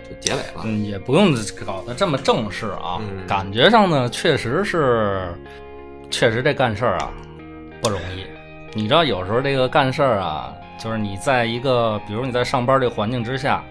[0.09, 0.63] 就结尾了。
[0.63, 1.35] 嗯，也不用
[1.67, 3.01] 搞得这么正式啊。
[3.01, 5.35] 嗯感觉上呢，确实是，
[6.15, 7.11] 确实这干事儿啊
[7.83, 8.25] 不容易。
[8.73, 13.65] 你知道，有时候这个干事儿啊，就是你在一个，比如你在上班这个环境之下，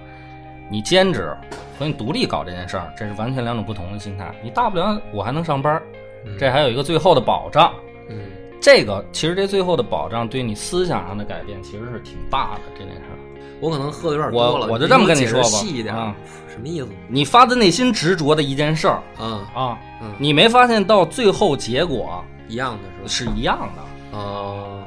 [0.70, 1.34] 你兼职
[1.80, 4.30] 和你独立搞这件事儿，这是完全两种不同的心态。
[4.44, 5.82] 你大不了我还能上班，
[6.26, 7.74] 嗯这还有一个最后的保障。
[8.10, 8.18] 嗯
[8.62, 13.18] 这个其实这最后的保障对你思想上的改变其实是挺大的这件事儿。
[13.62, 16.14] 我可能喝的有点多了，我我就这么跟你说吧细一点啊，
[16.50, 16.88] 什么意思？
[17.08, 23.08] 你发自内心执着的一件事儿啊，啊，嗯你没发现到最后结果一样的是吧？
[23.08, 24.18] 是一样的。
[24.18, 24.84] 哦，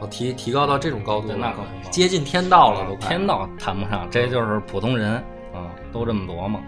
[0.00, 3.08] 我提提高到这种高度了那可不，接近天道了都快。
[3.08, 5.14] 天道谈不上，这就是普通人
[5.52, 6.60] 啊，都这么琢磨。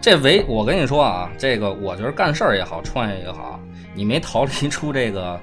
[0.00, 3.60] 这唯我跟你说啊，这个我觉得干事儿也好，创业也好，
[3.94, 5.38] 你没逃离出这个，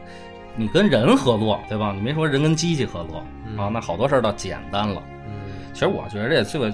[0.58, 1.94] 你跟人合作，对吧？
[1.96, 3.24] 你没说人跟机器合作
[3.62, 5.02] 啊，那好多事儿倒简单了。
[5.28, 5.34] 嗯
[5.72, 6.74] 其实我觉得这这个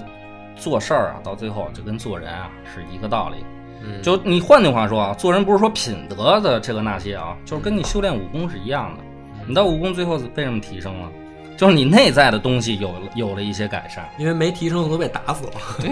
[0.56, 3.44] 做事儿啊，到最后就跟做人啊是一个道理。
[3.82, 9.02] 嗯，就你换句话说啊，做人不是说品德的这个那些啊，就是跟你修炼武功是一样的。
[9.46, 11.08] 你到武功最后为什么提升了？
[11.56, 15.90] 就是你内在的东西有了有了一些改善，因为没提升都被打死了，对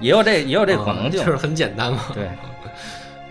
[0.00, 1.20] 也有这也有这可能性。
[1.20, 2.00] 啊就是很简单嘛。
[2.14, 2.24] 对，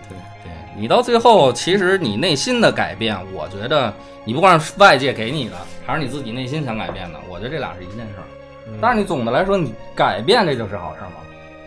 [0.08, 3.92] 对对，你到最后，其实你内心的改变，我觉得
[4.24, 8.24] 你不管是外界给你的，还是你自己内心想改变的，我觉得这俩是一件事儿。
[8.66, 11.16] 嗯但是你总的来说，你改变这就是好事儿嘛，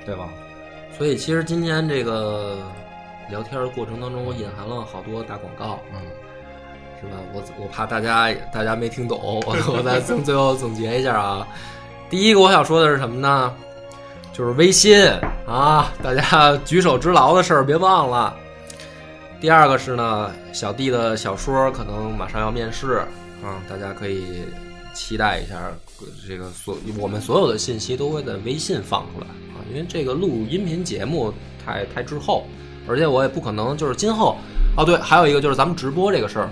[0.03, 0.27] 对吧？
[0.97, 2.57] 所以其实今天这个
[3.29, 6.01] 聊天的过程当中，我隐含了好多打广告，嗯，
[6.99, 7.17] 是吧？
[7.33, 11.47] 我我怕大家大家没听懂，我我再总最后总结一下啊。
[12.09, 13.53] 第一个我想说的是什么呢？
[14.33, 15.07] 就是微信
[15.47, 18.35] 啊，大家举手之劳的事儿别忘了。
[19.39, 23.03] 第二个是呢，小弟的小说可能马上要面试
[23.43, 24.43] 啊，大家可以
[24.95, 25.71] 期待一下。
[26.27, 32.45] 这个所我们所有的信息都会在微信放出来啊，因为这个录音频节目太太滞后，
[32.87, 34.37] 而且我也不可能就是今后
[34.75, 36.49] 哦对，还有一个就是咱们直播这个事儿。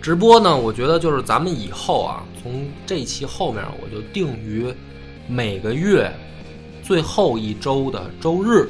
[0.00, 4.66] 直播呢，我觉得就是咱们以后啊，从这一期后面我就定于
[5.26, 6.12] 每个月
[6.82, 8.68] 最后一周的周日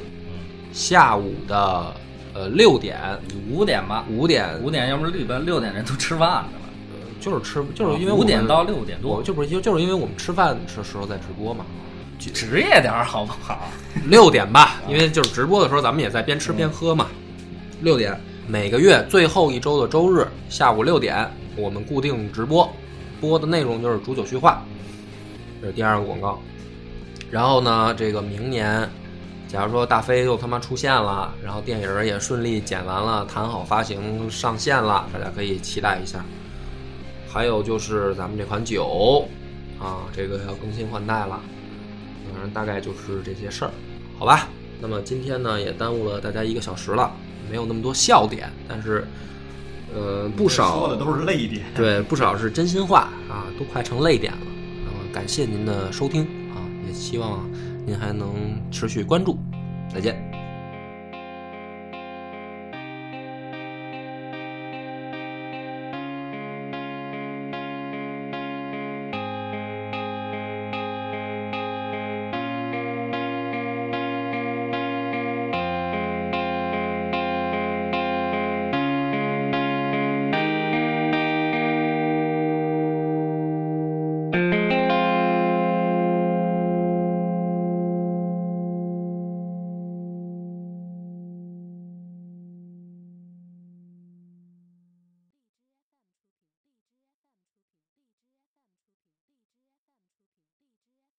[0.73, 1.93] 下午的
[2.33, 2.97] 呃六点
[3.27, 6.45] 你五点吧，五点五点，要不是一般六点人都吃饭
[7.21, 11.67] 去了，就是吃就是因为我五点到六点多，我就不是就就是因为我们吃饭的时候在直播嘛，
[12.19, 13.69] 职业点儿好不好？
[14.07, 17.09] 六点吧，因为就是直播的时候咱们也在边吃边喝嘛。
[17.81, 22.73] 六点，每个月最后一周的周日下午六点，我们固定直播，
[23.21, 24.65] 播的内容就是煮酒叙话，
[25.61, 26.41] 这是第二个广告。
[27.31, 28.89] 然后呢，这个明年，
[29.49, 36.25] 假如说大飞又他妈出现了，然后电影也顺利剪完了，谈好发行上线了，大家可以期待一下。
[37.29, 39.27] 还有就是咱们这款酒
[39.81, 41.41] 啊，这个要更新换代了。
[42.35, 43.71] 反正大概就是这些事儿，
[44.19, 44.49] 好吧？
[44.81, 47.11] 那么今天呢，也耽误了大家一个小时了，
[47.49, 49.07] 没有那么多笑点，但是，
[49.95, 51.65] 呃，不少说的都是泪点。
[51.75, 54.41] 对，不少是真心话啊，都快成泪点了。
[54.85, 57.49] 那么感谢您的收听啊，也希望
[57.87, 59.39] 您还能持续关注，
[59.89, 60.34] 再见。